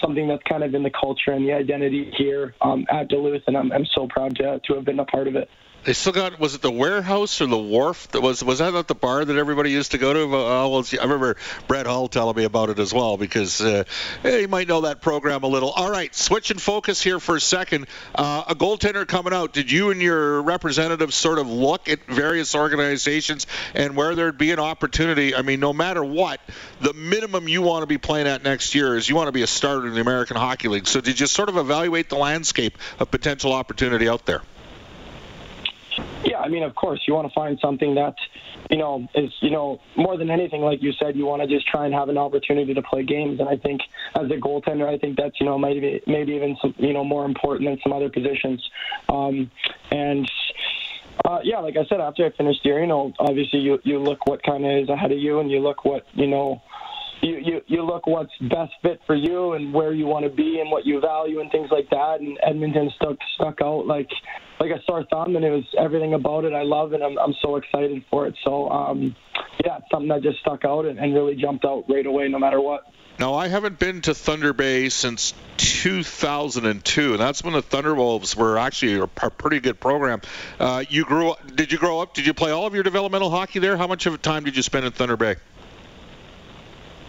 something 0.00 0.28
that's 0.28 0.42
kind 0.48 0.62
of 0.62 0.74
in 0.74 0.82
the 0.82 0.90
culture 0.90 1.32
and 1.32 1.46
the 1.46 1.52
identity 1.52 2.12
here 2.16 2.54
um, 2.62 2.86
at 2.90 3.08
Duluth, 3.08 3.42
and 3.46 3.56
I'm, 3.56 3.72
I'm 3.72 3.86
so 3.94 4.06
proud 4.08 4.36
to, 4.36 4.60
to 4.60 4.74
have 4.74 4.84
been 4.84 5.00
a 5.00 5.04
part 5.04 5.28
of 5.28 5.36
it. 5.36 5.48
They 5.84 5.92
still 5.92 6.12
got 6.12 6.40
was 6.40 6.54
it 6.54 6.62
the 6.62 6.70
warehouse 6.70 7.42
or 7.42 7.46
the 7.46 7.58
wharf 7.58 8.08
that 8.12 8.22
was 8.22 8.42
was 8.42 8.60
that 8.60 8.72
not 8.72 8.88
the 8.88 8.94
bar 8.94 9.22
that 9.22 9.36
everybody 9.36 9.70
used 9.70 9.90
to 9.90 9.98
go 9.98 10.14
to? 10.14 10.22
Uh, 10.24 10.68
well, 10.68 10.84
I 10.92 11.02
remember 11.02 11.36
Brett 11.68 11.84
Hull 11.84 12.08
telling 12.08 12.36
me 12.36 12.44
about 12.44 12.70
it 12.70 12.78
as 12.78 12.94
well 12.94 13.18
because 13.18 13.60
uh, 13.60 13.84
you 14.24 14.48
might 14.48 14.66
know 14.66 14.82
that 14.82 15.02
program 15.02 15.42
a 15.42 15.46
little. 15.46 15.70
All 15.70 15.90
right, 15.90 16.14
switch 16.14 16.50
and 16.50 16.60
focus 16.60 17.02
here 17.02 17.20
for 17.20 17.36
a 17.36 17.40
second. 17.40 17.86
Uh, 18.14 18.44
a 18.48 18.54
goaltender 18.54 19.06
coming 19.06 19.34
out. 19.34 19.52
Did 19.52 19.70
you 19.70 19.90
and 19.90 20.00
your 20.00 20.40
representatives 20.40 21.16
sort 21.16 21.38
of 21.38 21.48
look 21.48 21.90
at 21.90 22.06
various 22.06 22.54
organizations 22.54 23.46
and 23.74 23.94
where 23.94 24.14
there'd 24.14 24.38
be 24.38 24.52
an 24.52 24.60
opportunity? 24.60 25.34
I 25.34 25.42
mean, 25.42 25.60
no 25.60 25.74
matter 25.74 26.02
what, 26.02 26.40
the 26.80 26.94
minimum 26.94 27.46
you 27.46 27.60
want 27.60 27.82
to 27.82 27.86
be 27.86 27.98
playing 27.98 28.26
at 28.26 28.42
next 28.42 28.74
year 28.74 28.96
is 28.96 29.06
you 29.06 29.16
want 29.16 29.28
to 29.28 29.32
be 29.32 29.42
a 29.42 29.46
starter 29.46 29.86
in 29.86 29.92
the 29.92 30.00
American 30.00 30.38
Hockey 30.38 30.68
League. 30.68 30.86
So 30.86 31.02
did 31.02 31.20
you 31.20 31.26
sort 31.26 31.50
of 31.50 31.58
evaluate 31.58 32.08
the 32.08 32.16
landscape 32.16 32.78
of 32.98 33.10
potential 33.10 33.52
opportunity 33.52 34.08
out 34.08 34.24
there? 34.24 34.40
Yeah, 36.24 36.38
I 36.38 36.48
mean, 36.48 36.62
of 36.62 36.74
course, 36.74 37.00
you 37.06 37.14
want 37.14 37.28
to 37.28 37.34
find 37.34 37.58
something 37.60 37.94
that, 37.96 38.14
you 38.70 38.78
know, 38.78 39.06
is 39.14 39.30
you 39.40 39.50
know 39.50 39.80
more 39.96 40.16
than 40.16 40.30
anything, 40.30 40.62
like 40.62 40.82
you 40.82 40.92
said, 40.92 41.16
you 41.16 41.26
want 41.26 41.42
to 41.42 41.48
just 41.48 41.66
try 41.66 41.84
and 41.84 41.94
have 41.94 42.08
an 42.08 42.18
opportunity 42.18 42.74
to 42.74 42.82
play 42.82 43.02
games. 43.04 43.40
And 43.40 43.48
I 43.48 43.56
think 43.56 43.82
as 44.14 44.30
a 44.30 44.36
goaltender, 44.36 44.86
I 44.86 44.98
think 44.98 45.16
that's 45.16 45.38
you 45.40 45.46
know 45.46 45.58
maybe 45.58 46.00
maybe 46.06 46.32
even 46.32 46.56
some 46.60 46.74
you 46.78 46.92
know 46.92 47.04
more 47.04 47.24
important 47.24 47.68
than 47.68 47.78
some 47.82 47.92
other 47.92 48.08
positions. 48.08 48.62
Um, 49.08 49.50
and 49.90 50.30
uh, 51.24 51.40
yeah, 51.42 51.58
like 51.58 51.76
I 51.76 51.84
said, 51.86 52.00
after 52.00 52.24
I 52.26 52.30
finished 52.30 52.60
here, 52.62 52.80
you 52.80 52.86
know, 52.86 53.12
obviously 53.18 53.60
you 53.60 53.78
you 53.84 53.98
look 53.98 54.26
what 54.26 54.42
kind 54.42 54.64
of 54.64 54.82
is 54.82 54.88
ahead 54.88 55.12
of 55.12 55.18
you, 55.18 55.40
and 55.40 55.50
you 55.50 55.60
look 55.60 55.84
what 55.84 56.06
you 56.14 56.26
know 56.26 56.62
you, 57.24 57.38
you 57.42 57.60
you 57.66 57.82
look 57.82 58.06
what's 58.06 58.32
best 58.40 58.72
fit 58.82 59.00
for 59.06 59.14
you 59.14 59.54
and 59.54 59.72
where 59.72 59.92
you 59.92 60.06
want 60.06 60.24
to 60.24 60.30
be 60.30 60.60
and 60.60 60.70
what 60.70 60.84
you 60.84 61.00
value 61.00 61.40
and 61.40 61.50
things 61.50 61.68
like 61.70 61.88
that. 61.90 62.20
And 62.20 62.38
Edmonton 62.46 62.90
stuck 62.96 63.16
stuck 63.34 63.60
out 63.62 63.86
like 63.86 64.08
like 64.60 64.70
a 64.70 64.82
sore 64.86 65.04
thumb, 65.10 65.34
and 65.36 65.44
it 65.44 65.50
was 65.50 65.64
everything 65.78 66.14
about 66.14 66.44
it 66.44 66.52
I 66.52 66.62
love, 66.62 66.92
and 66.92 67.02
I'm 67.02 67.18
I'm 67.18 67.34
so 67.42 67.56
excited 67.56 68.04
for 68.10 68.26
it. 68.26 68.34
So 68.44 68.68
um, 68.68 69.16
yeah, 69.64 69.78
something 69.90 70.08
that 70.08 70.22
just 70.22 70.40
stuck 70.40 70.64
out 70.64 70.84
and, 70.84 70.98
and 70.98 71.14
really 71.14 71.34
jumped 71.34 71.64
out 71.64 71.84
right 71.88 72.06
away, 72.06 72.28
no 72.28 72.38
matter 72.38 72.60
what. 72.60 72.84
Now, 73.16 73.34
I 73.34 73.46
haven't 73.46 73.78
been 73.78 74.00
to 74.02 74.14
Thunder 74.14 74.52
Bay 74.52 74.88
since 74.88 75.34
2002, 75.58 77.12
and 77.12 77.20
that's 77.20 77.44
when 77.44 77.52
the 77.52 77.62
Thunderwolves 77.62 78.34
were 78.34 78.58
actually 78.58 78.94
a, 78.94 79.04
a 79.04 79.30
pretty 79.30 79.60
good 79.60 79.78
program. 79.78 80.20
Uh, 80.58 80.82
you 80.88 81.04
grew 81.04 81.30
up? 81.30 81.54
Did 81.54 81.70
you 81.70 81.78
grow 81.78 82.00
up? 82.00 82.14
Did 82.14 82.26
you 82.26 82.34
play 82.34 82.50
all 82.50 82.66
of 82.66 82.74
your 82.74 82.82
developmental 82.82 83.30
hockey 83.30 83.60
there? 83.60 83.76
How 83.76 83.86
much 83.86 84.06
of 84.06 84.14
a 84.14 84.18
time 84.18 84.42
did 84.42 84.56
you 84.56 84.64
spend 84.64 84.84
in 84.84 84.90
Thunder 84.90 85.16
Bay? 85.16 85.36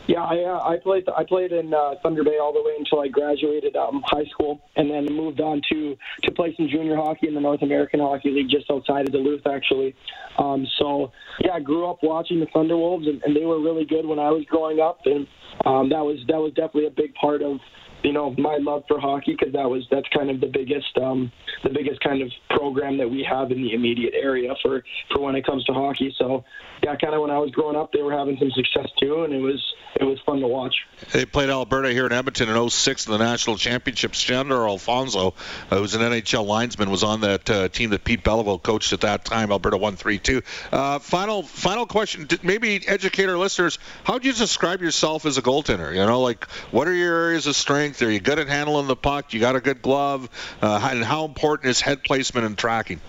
Yeah, 0.08 0.22
I, 0.22 0.44
uh, 0.44 0.60
I 0.60 0.78
played. 0.78 1.04
I 1.18 1.24
played 1.24 1.52
in 1.52 1.74
uh, 1.74 1.96
Thunder 2.04 2.24
Bay 2.24 2.38
all 2.40 2.54
the 2.54 2.62
way 2.62 2.74
until 2.78 3.00
I 3.00 3.08
graduated 3.08 3.76
um, 3.76 4.04
high 4.06 4.26
school, 4.26 4.62
and 4.76 4.90
then 4.90 5.06
moved 5.06 5.42
on 5.42 5.62
to 5.72 5.96
to 6.24 6.32
play 6.32 6.54
some 6.56 6.68
junior 6.68 6.96
hockey 6.96 7.28
in 7.28 7.34
the 7.34 7.42
North 7.42 7.64
American 7.64 8.00
Hockey 8.00 8.30
League 8.30 8.50
just 8.50 8.70
outside 8.70 9.08
of 9.08 9.14
Duluth, 9.14 9.48
actually. 9.48 9.96
Um, 10.38 10.68
so 10.78 11.12
yeah, 11.40 11.54
I 11.54 11.60
grew 11.60 11.90
up 11.90 12.00
watching 12.04 12.40
the 12.40 12.46
Thunderwolves, 12.48 13.10
and, 13.10 13.22
and 13.24 13.36
they 13.36 13.46
were 13.46 13.60
really 13.60 13.86
good 13.86 14.06
when 14.06 14.20
I 14.20 14.30
was 14.30 14.46
growing 14.46 14.80
up, 14.80 15.00
and 15.06 15.26
um, 15.66 15.90
that 15.90 16.06
was 16.06 16.20
that 16.28 16.38
was 16.38 16.54
definitely 16.54 16.88
a 16.88 16.92
big 16.92 17.14
part 17.16 17.42
of 17.42 17.58
you 18.06 18.14
know 18.14 18.30
my 18.38 18.58
love 18.58 18.84
for 18.88 19.00
hockey 19.00 19.36
because 19.38 19.54
that 19.54 19.70
was 19.70 19.84
that's 19.90 20.08
kind 20.10 20.30
of 20.30 20.40
the 20.40 20.48
biggest 20.48 20.96
um, 20.98 21.32
the 21.64 21.70
biggest 21.70 22.00
kind 22.02 22.22
of 22.22 22.32
program 22.52 22.98
that 22.98 23.10
we 23.10 23.24
have 23.24 23.52
in 23.52 23.64
the 23.64 23.74
immediate 23.74 24.14
area 24.14 24.54
for 24.62 24.84
for 25.12 25.22
when 25.22 25.36
it 25.36 25.46
comes 25.46 25.64
to 25.66 25.74
hockey. 25.74 26.14
So 26.18 26.46
yeah, 26.84 26.96
kind 26.96 27.16
of 27.16 27.22
when 27.22 27.32
I 27.32 27.40
was 27.40 27.50
growing 27.50 27.76
up, 27.76 27.92
they 27.92 28.04
were 28.04 28.12
having 28.12 28.38
some 28.38 28.52
success 28.52 28.90
too, 29.00 29.24
and 29.24 29.34
it 29.34 29.40
was 29.40 29.74
it 29.96 30.04
was 30.04 30.20
fun 30.26 30.40
to 30.42 30.48
watch. 30.48 30.76
They 31.12 31.26
played 31.26 31.50
Alberta 31.50 31.92
here 31.92 32.06
in 32.06 32.12
Edmonton 32.12 32.50
in 32.50 32.70
06 32.70 33.08
in 33.08 33.12
the 33.12 33.18
national 33.18 33.58
championships. 33.58 34.20
Shandor 34.20 34.68
Alphonso, 34.68 35.34
uh, 35.72 35.78
who's 35.78 35.96
an 35.96 36.02
NHL 36.02 36.46
linesman, 36.46 36.92
was 36.92 37.04
on 37.04 37.22
that 37.22 37.50
uh, 37.50 37.70
team 37.70 37.90
that 37.90 38.04
Pete 38.04 38.24
Belliveau 38.24 38.62
coached 38.62 38.94
at 38.94 39.02
that 39.02 39.26
time. 39.26 39.52
Alberta 39.52 39.78
won 39.78 39.96
3-2. 39.96 40.44
Uh, 40.72 41.00
final 41.00 41.44
final 41.44 41.86
question, 41.86 42.28
maybe 42.44 42.86
educate 42.88 43.30
our 43.30 43.38
listeners. 43.38 43.80
How 44.04 44.20
do 44.20 44.28
you 44.28 44.34
describe 44.34 44.82
yourself 44.82 45.26
as 45.26 45.38
a 45.38 45.42
goaltender? 45.42 45.92
You 45.92 46.06
know, 46.06 46.22
like 46.22 46.46
what 46.72 46.88
are 46.88 46.94
your 46.94 47.16
areas 47.16 47.48
of 47.48 47.56
strength? 47.56 47.95
Are 48.02 48.12
you 48.12 48.20
good 48.20 48.40
at 48.40 48.48
handling 48.48 48.88
the 48.88 48.96
puck? 48.96 49.34
You 49.34 49.40
got 49.40 49.56
a 49.56 49.62
good 49.62 49.82
glove? 49.82 50.30
Uh, 50.62 50.90
and 50.92 51.04
how 51.04 51.26
important 51.26 51.70
is 51.70 51.82
head 51.82 52.04
placement 52.04 52.46
and 52.46 52.58
tracking? 52.58 53.00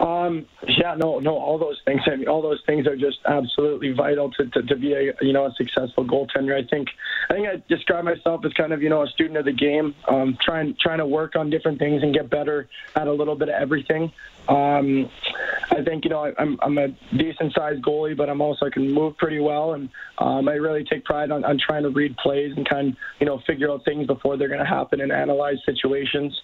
Um, 0.00 0.46
yeah, 0.66 0.94
no, 0.94 1.18
no, 1.18 1.36
all 1.36 1.58
those 1.58 1.78
things. 1.84 2.00
I 2.06 2.16
mean, 2.16 2.26
all 2.26 2.40
those 2.40 2.62
things 2.66 2.86
are 2.86 2.96
just 2.96 3.18
absolutely 3.26 3.92
vital 3.92 4.30
to, 4.32 4.46
to, 4.46 4.62
to 4.62 4.76
be 4.76 4.94
a 4.94 5.12
you 5.20 5.34
know 5.34 5.44
a 5.44 5.52
successful 5.56 6.06
goaltender. 6.06 6.54
I 6.54 6.66
think 6.66 6.88
I 7.28 7.34
think 7.34 7.46
I 7.46 7.62
describe 7.68 8.04
myself 8.04 8.42
as 8.46 8.52
kind 8.54 8.72
of 8.72 8.80
you 8.80 8.88
know 8.88 9.02
a 9.02 9.08
student 9.08 9.36
of 9.36 9.44
the 9.44 9.52
game, 9.52 9.94
um, 10.08 10.38
trying 10.40 10.74
trying 10.80 10.98
to 10.98 11.06
work 11.06 11.36
on 11.36 11.50
different 11.50 11.78
things 11.78 12.02
and 12.02 12.14
get 12.14 12.30
better 12.30 12.68
at 12.96 13.08
a 13.08 13.12
little 13.12 13.34
bit 13.34 13.50
of 13.50 13.56
everything. 13.60 14.10
Um, 14.50 15.08
I 15.70 15.82
think 15.84 16.04
you 16.04 16.10
know 16.10 16.24
I, 16.24 16.32
I'm 16.38 16.58
I'm 16.60 16.76
a 16.78 16.88
decent 17.16 17.54
sized 17.54 17.82
goalie, 17.82 18.16
but 18.16 18.28
I'm 18.28 18.40
also 18.40 18.66
I 18.66 18.70
can 18.70 18.92
move 18.92 19.16
pretty 19.16 19.38
well, 19.38 19.74
and 19.74 19.88
um, 20.18 20.48
I 20.48 20.54
really 20.54 20.84
take 20.84 21.04
pride 21.04 21.30
on, 21.30 21.44
on 21.44 21.58
trying 21.58 21.84
to 21.84 21.90
read 21.90 22.16
plays 22.16 22.52
and 22.56 22.68
kind 22.68 22.88
of 22.88 22.94
you 23.20 23.26
know 23.26 23.40
figure 23.46 23.70
out 23.70 23.84
things 23.84 24.06
before 24.06 24.36
they're 24.36 24.48
going 24.48 24.60
to 24.60 24.66
happen 24.66 25.00
and 25.00 25.12
analyze 25.12 25.58
situations. 25.64 26.38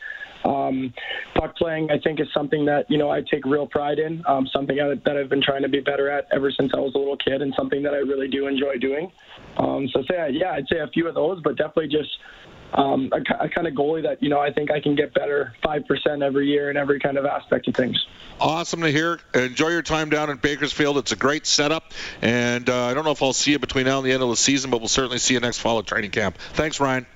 Um, 0.45 0.95
puck 1.35 1.57
playing, 1.57 1.91
I 1.91 1.99
think, 1.99 2.21
is 2.21 2.29
something 2.33 2.65
that 2.67 2.89
you 2.89 2.99
know 2.99 3.11
I 3.11 3.23
take 3.23 3.45
real 3.45 3.67
pride 3.67 3.99
in. 3.99 4.23
Um, 4.27 4.47
something 4.53 4.77
that, 4.77 5.03
that 5.05 5.17
I've 5.17 5.29
been 5.29 5.43
trying 5.43 5.63
to 5.63 5.69
be 5.69 5.81
better 5.81 6.09
at 6.09 6.29
ever 6.33 6.53
since 6.53 6.73
I 6.73 6.79
was 6.79 6.95
a 6.95 6.99
little 6.99 7.17
kid, 7.17 7.43
and 7.43 7.53
something 7.57 7.83
that 7.83 7.95
I 7.95 7.99
really 7.99 8.29
do 8.29 8.47
enjoy 8.47 8.77
doing. 8.79 9.11
Um, 9.57 9.89
so, 9.93 10.03
say, 10.09 10.29
yeah, 10.31 10.53
I'd 10.53 10.69
say 10.71 10.79
a 10.79 10.89
few 10.89 11.09
of 11.09 11.15
those, 11.15 11.41
but 11.43 11.57
definitely 11.57 11.89
just 11.89 12.11
um, 12.75 13.11
a, 13.13 13.45
a 13.45 13.49
kind 13.49 13.67
of 13.67 13.75
goalie 13.75 14.03
that 14.03 14.23
you 14.23 14.29
know 14.29 14.41
I 14.41 14.53
think 14.53 14.71
I 14.71 14.81
can 14.81 14.95
get 14.95 15.15
better 15.15 15.55
five 15.63 15.87
percent 15.87 16.23
every 16.23 16.47
year 16.47 16.71
in 16.71 16.77
every 16.77 17.01
kind 17.01 17.17
of 17.17 17.25
aspect 17.25 17.69
of 17.69 17.75
things. 17.75 18.07
Awesome 18.39 18.83
to 18.83 18.91
hear. 18.91 19.19
Enjoy 19.35 19.69
your 19.69 19.83
time 19.83 20.11
down 20.11 20.29
in 20.29 20.37
Bakersfield. 20.37 20.99
It's 20.99 21.13
a 21.13 21.17
great 21.17 21.47
setup, 21.47 21.93
and 22.21 22.69
uh, 22.69 22.87
I 22.87 22.95
don't 22.95 23.05
know 23.05 23.13
if 23.13 23.23
I'll 23.23 23.33
see 23.33 23.53
you 23.53 23.59
between 23.59 23.87
now 23.87 23.99
and 23.99 24.07
the 24.07 24.13
end 24.13 24.23
of 24.23 24.29
the 24.29 24.37
season, 24.37 24.71
but 24.71 24.81
we'll 24.81 24.89
certainly 24.89 25.19
see 25.19 25.35
you 25.35 25.41
next 25.41 25.59
fall 25.59 25.79
at 25.79 25.87
training 25.87 26.11
camp. 26.11 26.37
Thanks, 26.53 26.79
Ryan. 26.79 27.07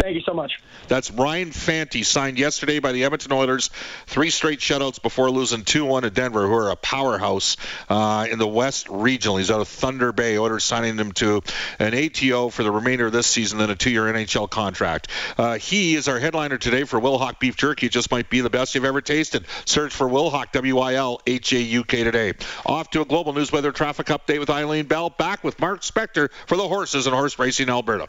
Thank 0.00 0.14
you 0.14 0.22
so 0.22 0.34
much. 0.34 0.60
That's 0.88 1.10
Ryan 1.10 1.52
Fanti, 1.52 2.02
signed 2.02 2.38
yesterday 2.38 2.80
by 2.80 2.92
the 2.92 3.04
Edmonton 3.04 3.32
Oilers. 3.32 3.70
Three 4.06 4.30
straight 4.30 4.60
shutouts 4.60 5.00
before 5.00 5.30
losing 5.30 5.62
2-1 5.62 6.02
to 6.02 6.10
Denver, 6.10 6.46
who 6.46 6.54
are 6.54 6.70
a 6.70 6.76
powerhouse 6.76 7.56
uh, 7.88 8.26
in 8.30 8.38
the 8.38 8.46
West 8.46 8.88
Regional. 8.90 9.38
He's 9.38 9.50
out 9.50 9.60
of 9.60 9.68
Thunder 9.68 10.12
Bay. 10.12 10.38
Oilers 10.38 10.64
signing 10.64 10.98
him 10.98 11.12
to 11.12 11.42
an 11.78 11.94
ATO 11.94 12.50
for 12.50 12.62
the 12.62 12.70
remainder 12.70 13.06
of 13.06 13.12
this 13.12 13.26
season, 13.26 13.58
then 13.58 13.70
a 13.70 13.74
two-year 13.74 14.04
NHL 14.04 14.50
contract. 14.50 15.10
Uh, 15.38 15.58
he 15.58 15.94
is 15.94 16.08
our 16.08 16.18
headliner 16.18 16.58
today 16.58 16.84
for 16.84 17.00
Wilhauk 17.00 17.40
Beef 17.40 17.56
Jerky. 17.56 17.86
It 17.86 17.92
just 17.92 18.10
might 18.10 18.28
be 18.28 18.40
the 18.42 18.50
best 18.50 18.74
you've 18.74 18.84
ever 18.84 19.00
tasted. 19.00 19.46
Search 19.64 19.94
for 19.94 20.08
Wilhauk, 20.08 20.52
W-I-L-H-A-U-K 20.52 22.04
today. 22.04 22.34
Off 22.66 22.90
to 22.90 23.00
a 23.00 23.04
global 23.04 23.32
news 23.32 23.50
weather 23.50 23.72
traffic 23.72 24.08
update 24.08 24.40
with 24.40 24.50
Eileen 24.50 24.86
Bell. 24.86 25.10
Back 25.10 25.42
with 25.42 25.58
Mark 25.58 25.80
Spector 25.80 26.30
for 26.46 26.56
the 26.56 26.68
horses 26.68 27.06
and 27.06 27.14
horse 27.14 27.38
racing 27.38 27.70
Alberta. 27.70 28.08